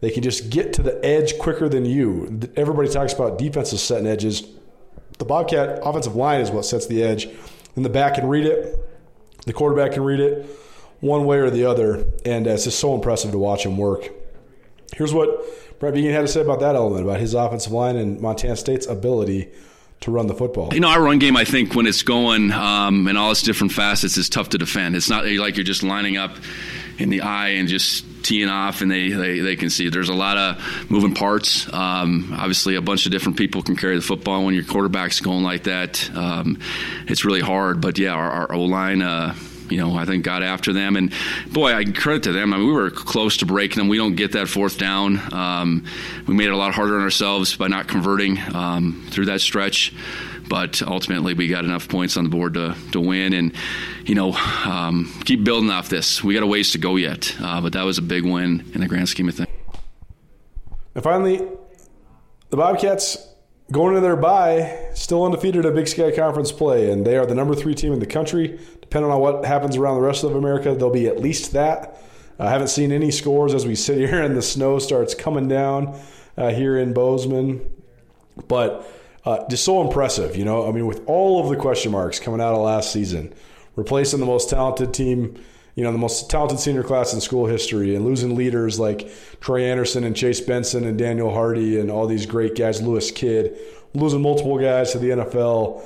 They 0.00 0.10
can 0.10 0.22
just 0.22 0.48
get 0.48 0.72
to 0.74 0.82
the 0.82 1.04
edge 1.04 1.38
quicker 1.38 1.68
than 1.68 1.84
you. 1.84 2.40
Everybody 2.56 2.88
talks 2.88 3.12
about 3.12 3.36
defenses 3.36 3.82
setting 3.82 4.06
edges. 4.06 4.46
The 5.18 5.26
Bobcat 5.26 5.80
offensive 5.82 6.16
line 6.16 6.40
is 6.40 6.50
what 6.50 6.64
sets 6.64 6.86
the 6.86 7.02
edge. 7.02 7.28
And 7.76 7.84
the 7.84 7.90
back 7.90 8.14
can 8.14 8.26
read 8.26 8.46
it. 8.46 8.78
The 9.44 9.52
quarterback 9.52 9.92
can 9.92 10.02
read 10.02 10.20
it 10.20 10.48
one 11.00 11.24
way 11.24 11.38
or 11.38 11.50
the 11.50 11.64
other, 11.64 12.04
and 12.24 12.46
it's 12.46 12.64
just 12.64 12.78
so 12.78 12.94
impressive 12.94 13.32
to 13.32 13.38
watch 13.38 13.64
him 13.64 13.76
work. 13.76 14.10
Here's 14.94 15.14
what 15.14 15.28
Brent 15.78 15.96
Vigen 15.96 16.12
had 16.12 16.22
to 16.22 16.28
say 16.28 16.40
about 16.42 16.60
that 16.60 16.74
element, 16.74 17.04
about 17.04 17.20
his 17.20 17.34
offensive 17.34 17.72
line 17.72 17.96
and 17.96 18.20
Montana 18.20 18.56
State's 18.56 18.86
ability 18.86 19.48
to 20.00 20.10
run 20.10 20.26
the 20.26 20.34
football. 20.34 20.72
You 20.72 20.80
know, 20.80 20.88
our 20.88 21.02
run 21.02 21.18
game, 21.18 21.36
I 21.36 21.44
think, 21.44 21.74
when 21.74 21.86
it's 21.86 22.02
going 22.02 22.52
um, 22.52 23.06
in 23.08 23.16
all 23.16 23.30
its 23.30 23.42
different 23.42 23.72
facets, 23.72 24.16
is 24.16 24.28
tough 24.28 24.50
to 24.50 24.58
defend. 24.58 24.96
It's 24.96 25.10
not 25.10 25.26
like 25.26 25.56
you're 25.56 25.64
just 25.64 25.82
lining 25.82 26.16
up 26.16 26.36
in 26.98 27.08
the 27.10 27.22
eye 27.22 27.50
and 27.50 27.68
just 27.68 28.04
teeing 28.22 28.48
off 28.48 28.82
and 28.82 28.90
they, 28.90 29.08
they, 29.08 29.40
they 29.40 29.56
can 29.56 29.70
see. 29.70 29.88
There's 29.88 30.10
a 30.10 30.14
lot 30.14 30.36
of 30.36 30.90
moving 30.90 31.14
parts. 31.14 31.72
Um, 31.72 32.34
obviously, 32.36 32.76
a 32.76 32.82
bunch 32.82 33.06
of 33.06 33.12
different 33.12 33.38
people 33.38 33.62
can 33.62 33.76
carry 33.76 33.96
the 33.96 34.02
football. 34.02 34.44
When 34.44 34.54
your 34.54 34.64
quarterback's 34.64 35.20
going 35.20 35.42
like 35.42 35.64
that, 35.64 36.10
um, 36.14 36.58
it's 37.06 37.24
really 37.24 37.40
hard. 37.40 37.80
But 37.80 37.98
yeah, 37.98 38.12
our, 38.12 38.30
our 38.30 38.52
O 38.52 38.64
line. 38.64 39.02
Uh, 39.02 39.34
you 39.70 39.78
know, 39.78 39.96
I 39.96 40.04
think 40.04 40.24
got 40.24 40.42
after 40.42 40.72
them. 40.72 40.96
And 40.96 41.12
boy, 41.52 41.72
I 41.72 41.84
credit 41.84 42.24
to 42.24 42.32
them. 42.32 42.52
I 42.52 42.58
mean, 42.58 42.66
we 42.66 42.72
were 42.72 42.90
close 42.90 43.36
to 43.38 43.46
breaking 43.46 43.78
them. 43.78 43.88
We 43.88 43.96
don't 43.96 44.16
get 44.16 44.32
that 44.32 44.48
fourth 44.48 44.78
down. 44.78 45.20
Um, 45.32 45.84
we 46.26 46.34
made 46.34 46.48
it 46.48 46.52
a 46.52 46.56
lot 46.56 46.74
harder 46.74 46.96
on 46.96 47.02
ourselves 47.02 47.56
by 47.56 47.68
not 47.68 47.88
converting 47.88 48.38
um, 48.54 49.06
through 49.10 49.26
that 49.26 49.40
stretch. 49.40 49.92
But 50.48 50.82
ultimately, 50.82 51.32
we 51.34 51.46
got 51.46 51.64
enough 51.64 51.88
points 51.88 52.16
on 52.16 52.24
the 52.24 52.30
board 52.30 52.54
to, 52.54 52.74
to 52.90 53.00
win. 53.00 53.32
And, 53.34 53.54
you 54.04 54.16
know, 54.16 54.32
um, 54.32 55.12
keep 55.24 55.44
building 55.44 55.70
off 55.70 55.88
this. 55.88 56.24
We 56.24 56.34
got 56.34 56.42
a 56.42 56.46
ways 56.46 56.72
to 56.72 56.78
go 56.78 56.96
yet. 56.96 57.36
Uh, 57.40 57.60
but 57.60 57.72
that 57.74 57.84
was 57.84 57.98
a 57.98 58.02
big 58.02 58.24
win 58.24 58.68
in 58.74 58.80
the 58.80 58.88
grand 58.88 59.08
scheme 59.08 59.28
of 59.28 59.36
things. 59.36 59.48
And 60.96 61.04
finally, 61.04 61.40
the 62.48 62.56
Bobcats 62.56 63.28
going 63.70 63.94
into 63.94 64.00
their 64.00 64.16
bye, 64.16 64.90
still 64.94 65.24
undefeated 65.24 65.64
at 65.64 65.74
Big 65.74 65.86
Sky 65.86 66.10
Conference 66.10 66.50
play, 66.50 66.90
and 66.90 67.06
they 67.06 67.16
are 67.16 67.26
the 67.26 67.34
number 67.34 67.54
three 67.54 67.74
team 67.74 67.92
in 67.92 68.00
the 68.00 68.06
country. 68.06 68.58
Depending 68.90 69.12
on 69.12 69.20
what 69.20 69.44
happens 69.44 69.76
around 69.76 69.94
the 69.94 70.00
rest 70.00 70.24
of 70.24 70.34
America, 70.34 70.74
they'll 70.74 70.90
be 70.90 71.06
at 71.06 71.20
least 71.20 71.52
that. 71.52 72.02
I 72.40 72.50
haven't 72.50 72.68
seen 72.68 72.90
any 72.90 73.12
scores 73.12 73.54
as 73.54 73.64
we 73.64 73.76
sit 73.76 73.98
here 73.98 74.20
and 74.20 74.36
the 74.36 74.42
snow 74.42 74.80
starts 74.80 75.14
coming 75.14 75.46
down 75.46 75.96
uh, 76.36 76.50
here 76.50 76.76
in 76.76 76.92
Bozeman, 76.92 77.60
but 78.48 78.84
uh, 79.24 79.46
just 79.48 79.64
so 79.64 79.80
impressive. 79.80 80.34
You 80.34 80.44
know, 80.44 80.68
I 80.68 80.72
mean, 80.72 80.88
with 80.88 81.04
all 81.06 81.40
of 81.40 81.50
the 81.50 81.56
question 81.56 81.92
marks 81.92 82.18
coming 82.18 82.40
out 82.40 82.52
of 82.52 82.62
last 82.62 82.92
season, 82.92 83.32
replacing 83.76 84.18
the 84.18 84.26
most 84.26 84.50
talented 84.50 84.92
team 84.92 85.38
you 85.76 85.84
know, 85.84 85.92
the 85.92 85.98
most 85.98 86.28
talented 86.28 86.58
senior 86.58 86.82
class 86.82 87.14
in 87.14 87.20
school 87.20 87.46
history 87.46 87.94
and 87.94 88.04
losing 88.04 88.34
leaders 88.34 88.80
like 88.80 89.08
Troy 89.40 89.62
Anderson 89.62 90.02
and 90.02 90.16
Chase 90.16 90.40
Benson 90.40 90.84
and 90.84 90.98
Daniel 90.98 91.32
Hardy 91.32 91.78
and 91.78 91.92
all 91.92 92.08
these 92.08 92.26
great 92.26 92.56
guys, 92.56 92.82
Lewis 92.82 93.12
Kidd, 93.12 93.56
losing 93.94 94.20
multiple 94.20 94.58
guys 94.58 94.92
to 94.92 94.98
the 94.98 95.10
NFL. 95.10 95.82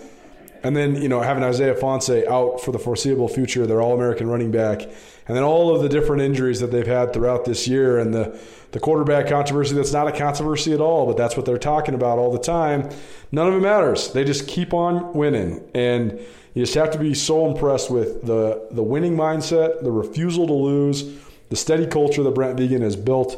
And 0.65 0.77
then, 0.77 1.01
you 1.01 1.09
know, 1.09 1.21
having 1.21 1.45
Isaiah 1.45 1.75
Ifanse 1.75 2.27
out 2.27 2.61
for 2.61 2.73
the 2.73 2.79
foreseeable 2.79 3.29
future, 3.29 3.67
their 3.67 3.81
All 3.81 3.95
American 3.95 4.29
running 4.29 4.51
back. 4.51 4.83
And 5.27 5.37
then 5.37 5.45
all 5.45 5.75
of 5.75 5.83
the 5.83 5.89
different 5.89 6.23
injuries 6.23 6.61
that 6.61 6.71
they've 6.71 6.87
had 6.87 7.13
throughout 7.13 7.45
this 7.45 7.69
year 7.69 7.99
and 7.99 8.13
the, 8.13 8.39
the 8.73 8.81
quarterback 8.81 9.29
controversy 9.29 9.75
that's 9.75 9.93
not 9.93 10.09
a 10.09 10.13
controversy 10.13 10.73
at 10.75 10.81
all, 10.81 11.07
but 11.07 11.17
that's 11.17 11.37
what 11.37 11.47
they're 11.47 11.57
talking 11.59 11.95
about 11.95 12.19
all 12.19 12.33
the 12.33 12.39
time. 12.39 12.91
None 13.31 13.47
of 13.47 13.55
it 13.55 13.61
matters. 13.61 14.13
They 14.13 14.25
just 14.25 14.49
keep 14.49 14.75
on 14.75 15.15
winning. 15.15 15.67
And, 15.75 16.21
you 16.55 16.63
just 16.63 16.75
have 16.75 16.93
to 16.93 16.99
be 16.99 17.15
so 17.15 17.49
impressed 17.49 17.91
with 17.91 18.23
the 18.23 18.67
the 18.71 18.83
winning 18.83 19.17
mindset, 19.17 19.83
the 19.83 19.91
refusal 19.91 20.47
to 20.47 20.53
lose, 20.53 21.05
the 21.51 21.57
steady 21.57 21.87
culture 21.87 22.23
that 22.23 22.35
Brent 22.35 22.59
Vigen 22.59 22.81
has 22.81 22.97
built. 22.97 23.37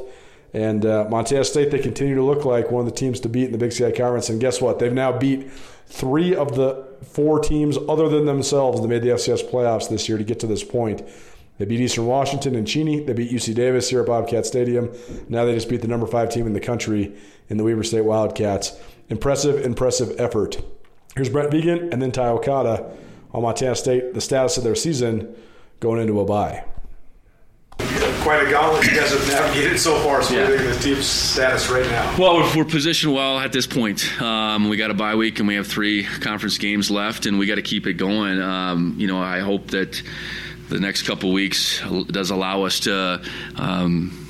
And 0.53 0.87
uh, 0.87 1.07
Montana 1.11 1.45
State, 1.45 1.71
they 1.71 1.79
continue 1.79 2.15
to 2.15 2.23
look 2.23 2.45
like 2.45 2.71
one 2.71 2.87
of 2.87 2.93
the 2.93 2.97
teams 2.97 3.21
to 3.21 3.29
beat 3.29 3.47
in 3.47 3.53
the 3.53 3.59
Big 3.59 3.73
Sky 3.73 3.91
Conference. 3.91 4.29
And 4.29 4.41
guess 4.41 4.61
what? 4.61 4.79
They've 4.79 4.93
now 4.93 5.19
beat 5.19 5.51
three 5.87 6.35
of 6.35 6.57
the 6.57 6.86
four 7.11 7.41
teams 7.41 7.79
other 7.89 8.09
than 8.09 8.27
themselves 8.27 8.81
that 8.81 8.89
made 8.89 9.03
the 9.03 9.09
FCS 9.09 9.49
playoffs 9.51 9.89
this 9.89 10.09
year 10.09 10.19
to 10.19 10.25
get 10.25 10.41
to 10.41 10.47
this 10.47 10.65
point. 10.65 11.03
They 11.59 11.65
beat 11.65 11.81
Eastern 11.81 12.07
Washington 12.07 12.55
and 12.55 12.67
Cheney. 12.67 13.01
They 13.01 13.15
beat 13.15 13.31
UC 13.31 13.55
Davis 13.55 13.89
here 13.89 14.01
at 14.01 14.07
Bobcat 14.07 14.45
Stadium. 14.45 14.93
Now 15.29 15.45
they 15.45 15.55
just 15.55 15.69
beat 15.69 15.81
the 15.81 15.89
number 15.89 16.07
five 16.07 16.29
team 16.29 16.47
in 16.47 16.53
the 16.53 16.61
country 16.61 17.17
in 17.49 17.57
the 17.57 17.65
Weber 17.65 17.83
State 17.83 18.05
Wildcats. 18.05 18.79
Impressive, 19.09 19.65
impressive 19.65 20.15
effort. 20.19 20.61
Here's 21.15 21.31
Brent 21.31 21.51
Vigen 21.51 21.93
and 21.93 22.03
then 22.03 22.13
Ty 22.13 22.29
Okada 22.29 22.91
on 23.33 23.43
Montana 23.43 23.75
State, 23.75 24.13
the 24.13 24.21
status 24.21 24.59
of 24.59 24.65
their 24.65 24.75
season 24.75 25.35
going 25.81 26.01
into 26.01 26.21
a 26.21 26.25
bye. 26.25 26.65
Quite 28.27 28.45
a 28.45 28.51
gauntlet 28.51 28.85
you 28.87 28.99
guys 28.99 29.13
have 29.13 29.29
navigated 29.29 29.79
so 29.79 30.01
far. 30.01 30.21
So, 30.21 30.35
yeah. 30.35 30.51
what 30.51 30.59
the 30.59 30.81
team's 30.81 31.07
status 31.07 31.71
right 31.71 31.87
now? 31.87 32.17
Well, 32.19 32.53
we're 32.57 32.65
positioned 32.65 33.15
well 33.15 33.39
at 33.39 33.53
this 33.53 33.69
point. 33.69 34.21
Um, 34.21 34.69
we 34.69 34.77
got 34.77 34.91
a 34.91 34.95
bye 34.95 35.15
week 35.15 35.39
and 35.39 35.47
we 35.47 35.55
have 35.55 35.69
three 35.69 36.03
conference 36.03 36.59
games 36.59 36.91
left, 36.91 37.27
and 37.27 37.39
we 37.39 37.47
got 37.47 37.55
to 37.55 37.63
keep 37.63 37.87
it 37.87 37.93
going. 37.93 38.41
Um, 38.41 38.97
you 38.99 39.07
know, 39.07 39.21
I 39.21 39.39
hope 39.39 39.69
that 39.69 40.03
the 40.69 40.81
next 40.81 41.03
couple 41.03 41.33
weeks 41.33 41.81
does 42.09 42.31
allow 42.31 42.65
us 42.65 42.81
to. 42.81 43.23
Um, 43.55 44.23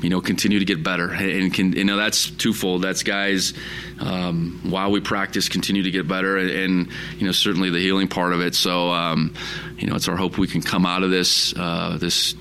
you 0.00 0.08
know, 0.08 0.20
continue 0.22 0.60
to 0.60 0.64
get 0.64 0.82
better, 0.82 1.10
and 1.10 1.52
can 1.52 1.72
you 1.72 1.84
know 1.84 1.96
that's 1.96 2.30
twofold. 2.30 2.82
That's 2.82 3.02
guys 3.02 3.52
um, 3.98 4.60
while 4.62 4.90
we 4.90 5.00
practice, 5.00 5.48
continue 5.48 5.82
to 5.82 5.90
get 5.90 6.08
better, 6.08 6.38
and, 6.38 6.50
and, 6.50 6.88
you 7.18 7.26
know 7.26 7.32
certainly 7.32 7.68
the 7.68 7.80
healing 7.80 8.08
part 8.08 8.32
of 8.32 8.40
it. 8.40 8.54
So 8.54 8.90
um, 8.90 9.34
you 9.76 9.88
know 9.88 9.96
it's 9.96 10.08
our 10.08 10.16
hope 10.16 10.38
we 10.38 10.46
can 10.46 10.62
come 10.62 10.86
out 10.86 11.02
of 11.02 11.10
this 11.10 11.52
uh, 11.54 11.98
this 12.00 12.34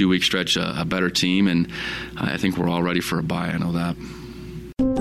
two 0.00 0.08
week 0.08 0.22
stretch 0.22 0.56
a, 0.56 0.80
a, 0.80 0.84
better 0.86 1.10
team, 1.10 1.46
and 1.46 1.68
I 2.16 2.38
think 2.38 2.56
we're 2.56 2.70
all 2.70 2.82
ready 2.82 3.00
for 3.00 3.18
a 3.18 3.22
bye. 3.22 3.48
I 3.48 3.58
know 3.58 3.72
that. 3.72 3.96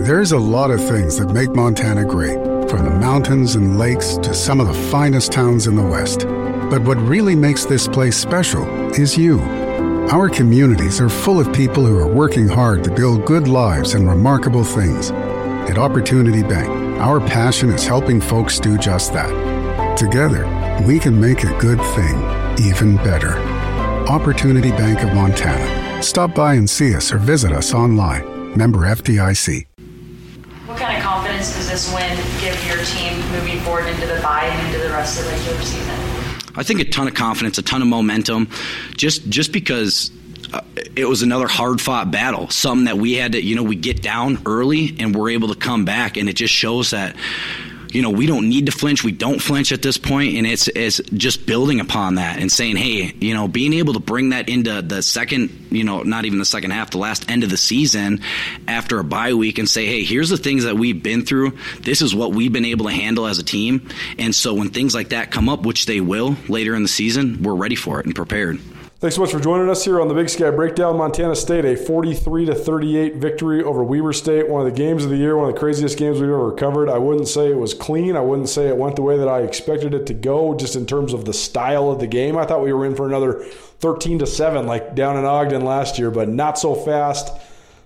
There's 0.05 0.33
a 0.33 0.37
lot 0.37 0.71
of 0.71 0.83
things 0.83 1.17
that 1.17 1.31
make 1.31 1.49
Montana 1.51 2.03
great, 2.03 2.37
from 2.69 2.83
the 2.83 2.91
mountains 2.91 3.55
and 3.55 3.79
lakes 3.79 4.17
to 4.17 4.33
some 4.33 4.59
of 4.59 4.67
the 4.67 4.73
finest 4.73 5.31
towns 5.31 5.67
in 5.67 5.77
the 5.77 5.85
West. 5.85 6.27
But 6.69 6.81
what 6.81 6.97
really 6.97 7.33
makes 7.33 7.63
this 7.63 7.87
place 7.87 8.17
special 8.17 8.67
is 8.91 9.17
you. 9.17 9.39
Our 10.11 10.27
communities 10.27 10.99
are 10.99 11.07
full 11.07 11.39
of 11.39 11.53
people 11.53 11.85
who 11.85 11.97
are 11.97 12.13
working 12.13 12.49
hard 12.49 12.83
to 12.83 12.91
build 12.91 13.25
good 13.25 13.47
lives 13.47 13.93
and 13.93 14.05
remarkable 14.05 14.65
things. 14.65 15.11
At 15.11 15.77
Opportunity 15.77 16.43
Bank, 16.43 16.67
our 16.99 17.21
passion 17.21 17.69
is 17.69 17.87
helping 17.87 18.19
folks 18.19 18.59
do 18.59 18.77
just 18.77 19.13
that. 19.13 19.31
Together, 19.97 20.43
we 20.85 20.99
can 20.99 21.17
make 21.17 21.45
a 21.45 21.57
good 21.57 21.79
thing 21.95 22.17
even 22.59 22.97
better. 22.97 23.48
Opportunity 24.09 24.71
Bank 24.71 25.03
of 25.03 25.13
Montana. 25.13 26.01
Stop 26.01 26.33
by 26.33 26.55
and 26.55 26.67
see 26.67 26.95
us 26.95 27.13
or 27.13 27.19
visit 27.19 27.51
us 27.51 27.75
online. 27.75 28.57
Member 28.57 28.79
FDIC. 28.79 29.67
What 30.65 30.79
kind 30.79 30.97
of 30.97 31.03
confidence 31.03 31.53
does 31.53 31.69
this 31.69 31.93
win 31.93 32.17
give 32.41 32.57
your 32.65 32.83
team 32.85 33.19
moving 33.31 33.59
forward 33.59 33.85
into 33.85 34.07
the 34.07 34.19
bye 34.23 34.45
and 34.45 34.65
into 34.65 34.79
the 34.79 34.89
rest 34.89 35.19
of 35.19 35.25
the 35.25 35.31
regular 35.33 35.61
season? 35.61 35.95
I 36.55 36.63
think 36.63 36.79
a 36.79 36.85
ton 36.85 37.07
of 37.07 37.13
confidence, 37.13 37.59
a 37.59 37.61
ton 37.61 37.83
of 37.83 37.87
momentum, 37.87 38.49
just 38.97 39.29
just 39.29 39.51
because 39.51 40.09
uh, 40.53 40.61
it 40.95 41.07
was 41.07 41.21
another 41.21 41.47
hard 41.47 41.79
fought 41.79 42.09
battle. 42.09 42.49
Something 42.49 42.85
that 42.85 42.97
we 42.97 43.13
had 43.13 43.33
to, 43.33 43.43
you 43.43 43.55
know, 43.55 43.61
we 43.61 43.75
get 43.75 44.01
down 44.01 44.41
early 44.47 44.95
and 44.97 45.15
we're 45.15 45.29
able 45.29 45.49
to 45.49 45.55
come 45.55 45.85
back, 45.85 46.17
and 46.17 46.27
it 46.27 46.33
just 46.33 46.51
shows 46.51 46.89
that 46.89 47.15
you 47.91 48.01
know, 48.01 48.09
we 48.11 48.27
don't 48.27 48.49
need 48.49 48.67
to 48.67 48.71
flinch. 48.71 49.03
We 49.03 49.11
don't 49.11 49.39
flinch 49.39 49.71
at 49.71 49.81
this 49.81 49.97
point, 49.97 50.35
and 50.35 50.45
it's 50.45 50.67
it's 50.67 51.01
just 51.13 51.45
building 51.45 51.79
upon 51.79 52.15
that 52.15 52.39
and 52.39 52.51
saying, 52.51 52.75
hey, 52.75 53.13
you 53.19 53.33
know, 53.33 53.47
being 53.47 53.73
able 53.73 53.93
to 53.93 53.99
bring 53.99 54.29
that 54.29 54.47
into 54.49 54.81
the 54.81 55.01
second, 55.01 55.67
you 55.71 55.83
know, 55.83 56.03
not 56.03 56.25
even 56.25 56.39
the 56.39 56.45
second 56.45 56.71
half, 56.71 56.91
the 56.91 56.99
last 56.99 57.29
end 57.29 57.43
of 57.43 57.49
the 57.49 57.57
season 57.57 58.21
after 58.67 58.99
a 58.99 59.03
bye 59.03 59.33
week, 59.33 59.57
and 59.57 59.69
say, 59.69 59.85
hey, 59.85 60.03
here's 60.03 60.29
the 60.29 60.37
things 60.37 60.63
that 60.65 60.75
we've 60.75 61.01
been 61.01 61.25
through. 61.25 61.57
This 61.81 62.01
is 62.01 62.13
what 62.13 62.31
we've 62.31 62.53
been 62.53 62.65
able 62.65 62.85
to 62.85 62.91
handle 62.91 63.25
as 63.25 63.39
a 63.39 63.43
team, 63.43 63.89
and 64.17 64.33
so 64.35 64.53
when 64.53 64.69
things 64.69 64.93
like 64.93 65.09
that 65.09 65.31
come 65.31 65.49
up, 65.49 65.65
which 65.65 65.85
they 65.85 66.01
will 66.01 66.35
later 66.47 66.75
in 66.75 66.83
the 66.83 66.89
season, 66.89 67.41
we're 67.41 67.55
ready 67.55 67.75
for 67.75 67.99
it 67.99 68.05
and 68.05 68.15
prepared. 68.15 68.59
Thanks 68.99 69.15
so 69.15 69.21
much 69.21 69.31
for 69.31 69.39
joining 69.39 69.69
us 69.69 69.85
here 69.85 70.01
on 70.01 70.09
the 70.09 70.13
Big 70.13 70.27
Sky 70.27 70.51
Breakdown. 70.51 70.97
Montana 70.97 71.33
State, 71.33 71.63
a 71.63 71.77
43 71.77 72.47
to 72.47 72.53
38 72.53 73.15
victory 73.15 73.63
over 73.63 73.81
Weber 73.81 74.11
State. 74.11 74.49
One 74.49 74.59
of 74.59 74.65
the 74.65 74.77
games 74.77 75.05
of 75.05 75.09
the 75.09 75.15
year, 75.15 75.37
one 75.37 75.47
of 75.47 75.53
the 75.53 75.59
craziest 75.59 75.97
games 75.97 76.19
we've 76.19 76.29
ever 76.29 76.51
covered. 76.51 76.89
I 76.89 76.97
wouldn't 76.97 77.29
say 77.29 77.49
it 77.49 77.55
was 77.55 77.73
clean. 77.73 78.17
I 78.17 78.19
wouldn't 78.19 78.49
say 78.49 78.67
it 78.67 78.75
went 78.75 78.97
the 78.97 79.01
way 79.01 79.17
that 79.17 79.29
I 79.29 79.43
expected 79.43 79.93
it 79.93 80.05
to 80.07 80.13
go, 80.13 80.53
just 80.53 80.75
in 80.75 80.85
terms 80.85 81.13
of 81.13 81.23
the 81.23 81.31
style 81.31 81.89
of 81.89 82.01
the 82.01 82.07
game. 82.07 82.37
I 82.37 82.43
thought 82.43 82.61
we 82.61 82.73
were 82.73 82.85
in 82.85 82.93
for 82.93 83.07
another 83.07 83.41
13 83.41 84.19
to 84.19 84.27
7, 84.27 84.67
like 84.67 84.95
down 84.95 85.15
in 85.15 85.23
Ogden 85.23 85.63
last 85.63 85.97
year, 85.97 86.11
but 86.11 86.27
not 86.27 86.59
so 86.59 86.75
fast. 86.75 87.33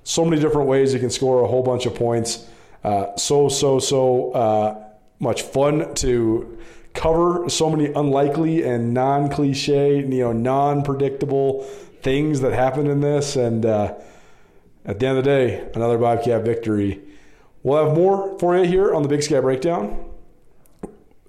So 0.04 0.26
many 0.26 0.42
different 0.42 0.68
ways 0.68 0.96
you 0.96 1.00
can 1.00 1.12
score 1.12 1.44
a 1.44 1.48
whole 1.48 1.62
bunch 1.62 1.86
of 1.86 1.94
points. 1.94 2.44
Uh, 2.84 3.16
so, 3.18 3.50
so, 3.50 3.78
so 3.78 4.32
uh, 4.32 4.84
much 5.20 5.44
fun 5.44 5.94
to 5.94 6.58
cover 6.94 7.50
so 7.50 7.70
many 7.70 7.92
unlikely 7.94 8.64
and 8.64 8.94
non-cliche, 8.94 9.98
you 9.98 10.20
know, 10.20 10.32
non-predictable 10.32 11.64
things 12.02 12.42
that 12.42 12.54
happen 12.54 12.88
in 12.88 13.02
this. 13.02 13.36
And 13.36 13.66
uh, 13.66 13.96
at 14.86 15.00
the 15.00 15.08
end 15.08 15.18
of 15.18 15.24
the 15.24 15.30
day, 15.30 15.70
another 15.76 15.98
Bobcat 15.98 16.44
victory. 16.44 17.02
We'll 17.64 17.86
have 17.86 17.96
more 17.96 18.38
for 18.40 18.58
you 18.58 18.66
here 18.66 18.94
on 18.94 19.04
the 19.04 19.10
Big 19.10 19.24
Sky 19.24 19.40
Breakdown 19.40 20.06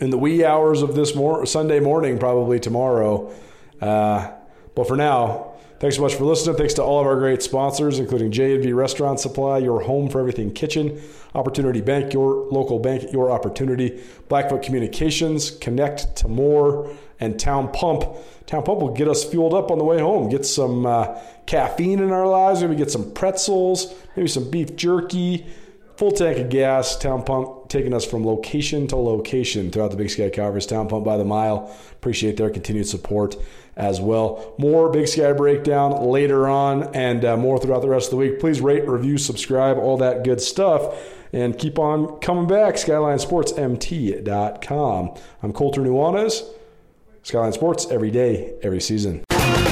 in 0.01 0.11
the 0.11 0.19
wee 0.19 0.45
hours 0.45 0.83
of 0.83 0.95
this 0.95 1.15
mor- 1.15 1.47
Sunday 1.47 1.81
morning, 1.81 2.19
probably 2.19 2.59
tomorrow. 2.59 3.33
Uh, 3.81 4.33
but 4.75 4.89
for 4.89 4.97
now, 4.97 5.54
Thanks 5.85 5.97
so 5.97 6.03
much 6.03 6.15
for 6.15 6.25
listening. 6.25 6.57
Thanks 6.57 6.73
to 6.73 6.83
all 6.83 6.99
of 6.99 7.07
our 7.07 7.17
great 7.17 7.43
sponsors, 7.43 7.99
including 7.99 8.33
J&V 8.33 8.73
Restaurant 8.73 9.21
Supply, 9.21 9.59
your 9.59 9.83
home 9.83 10.09
for 10.09 10.19
everything 10.19 10.51
kitchen, 10.51 10.99
Opportunity 11.35 11.83
Bank, 11.83 12.15
your 12.15 12.47
local 12.51 12.79
bank, 12.79 13.13
your 13.13 13.31
opportunity, 13.31 14.03
Blackfoot 14.31 14.63
Communications, 14.63 15.51
Connect 15.51 16.17
to 16.17 16.27
More, 16.27 16.97
and 17.21 17.39
Town 17.39 17.71
Pump. 17.71 18.05
Town 18.47 18.63
Pump 18.63 18.81
will 18.81 18.95
get 18.95 19.09
us 19.09 19.25
fueled 19.25 19.53
up 19.53 19.71
on 19.71 19.77
the 19.77 19.85
way 19.85 20.01
home. 20.01 20.31
Get 20.31 20.47
some 20.47 20.87
uh, 20.87 21.19
caffeine 21.45 21.99
in 21.99 22.13
our 22.13 22.27
lives. 22.27 22.63
Maybe 22.63 22.77
get 22.77 22.91
some 22.91 23.13
pretzels. 23.13 23.93
Maybe 24.17 24.29
some 24.29 24.51
beef 24.51 24.77
jerky. 24.77 25.45
Full 25.97 26.11
tank 26.11 26.39
of 26.39 26.49
gas. 26.49 26.97
Town 26.97 27.23
Pump 27.23 27.69
taking 27.69 27.95
us 27.95 28.05
from 28.05 28.27
location 28.27 28.89
to 28.89 28.97
location 28.97 29.71
throughout 29.71 29.93
the 29.93 29.97
Big 29.97 30.11
Sky 30.11 30.29
Conference. 30.29 30.67
Town 30.67 30.89
Pump 30.89 31.05
by 31.05 31.17
the 31.17 31.25
mile. 31.25 31.73
Appreciate 31.93 32.37
their 32.37 32.51
continued 32.51 32.89
support 32.89 33.37
as 33.77 34.01
well. 34.01 34.57
More 34.59 34.91
Big 34.91 35.07
Sky 35.07 35.33
breakdown 35.33 36.05
later 36.05 36.49
on 36.49 36.93
and 36.95 37.25
uh, 37.25 37.37
more 37.37 37.61
throughout 37.61 37.83
the 37.83 37.89
rest 37.89 38.07
of 38.07 38.11
the 38.13 38.17
week. 38.17 38.41
Please 38.41 38.61
rate, 38.61 38.89
review, 38.89 39.19
subscribe, 39.19 39.79
all 39.79 39.97
that 39.99 40.25
good 40.25 40.41
stuff. 40.41 41.01
And 41.33 41.57
keep 41.59 41.79
on 41.79 42.19
coming 42.19 42.49
back. 42.49 42.75
SkylineSportsMT.com. 42.75 45.15
I'm 45.43 45.53
Colter 45.53 45.81
Nuanez. 45.81 46.43
Skyline 47.23 47.53
Sports 47.53 47.87
every 47.91 48.11
day, 48.11 48.55
every 48.63 48.81
season. 48.81 49.24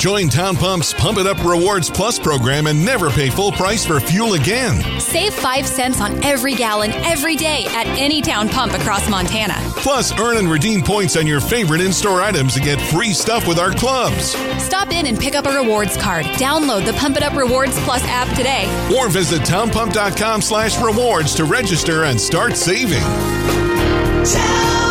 Join 0.02 0.28
Town 0.28 0.56
Pump's 0.56 0.92
Pump 0.92 1.18
It 1.18 1.28
Up 1.28 1.38
Rewards 1.44 1.88
Plus 1.88 2.18
program 2.18 2.66
and 2.66 2.84
never 2.84 3.08
pay 3.08 3.30
full 3.30 3.52
price 3.52 3.86
for 3.86 4.00
fuel 4.00 4.32
again. 4.32 4.98
Save 4.98 5.32
5 5.32 5.64
cents 5.64 6.00
on 6.00 6.20
every 6.24 6.54
gallon 6.54 6.90
every 7.04 7.36
day 7.36 7.66
at 7.68 7.86
any 7.86 8.20
town 8.20 8.48
pump 8.48 8.72
across 8.72 9.08
Montana. 9.08 9.54
Plus, 9.76 10.10
earn 10.18 10.38
and 10.38 10.50
redeem 10.50 10.82
points 10.82 11.16
on 11.16 11.24
your 11.24 11.40
favorite 11.40 11.80
in 11.80 11.92
store 11.92 12.20
items 12.20 12.54
to 12.54 12.60
get 12.60 12.80
free 12.80 13.12
stuff 13.12 13.46
with 13.46 13.60
our 13.60 13.70
clubs. 13.70 14.34
Stop 14.60 14.90
in 14.90 15.06
and 15.06 15.16
pick 15.20 15.36
up 15.36 15.46
a 15.46 15.52
rewards 15.52 15.96
card. 15.96 16.24
Download 16.34 16.84
the 16.84 16.94
Pump 16.94 17.16
It 17.16 17.22
Up 17.22 17.36
Rewards 17.36 17.78
Plus 17.84 18.02
app 18.06 18.26
today. 18.36 18.66
Or 18.98 19.08
visit 19.08 19.42
townpump.com 19.42 20.42
slash 20.42 20.82
rewards 20.82 21.32
to 21.36 21.44
register 21.44 22.06
and 22.06 22.20
start 22.20 22.56
saving. 22.56 23.04
Town 24.24 24.81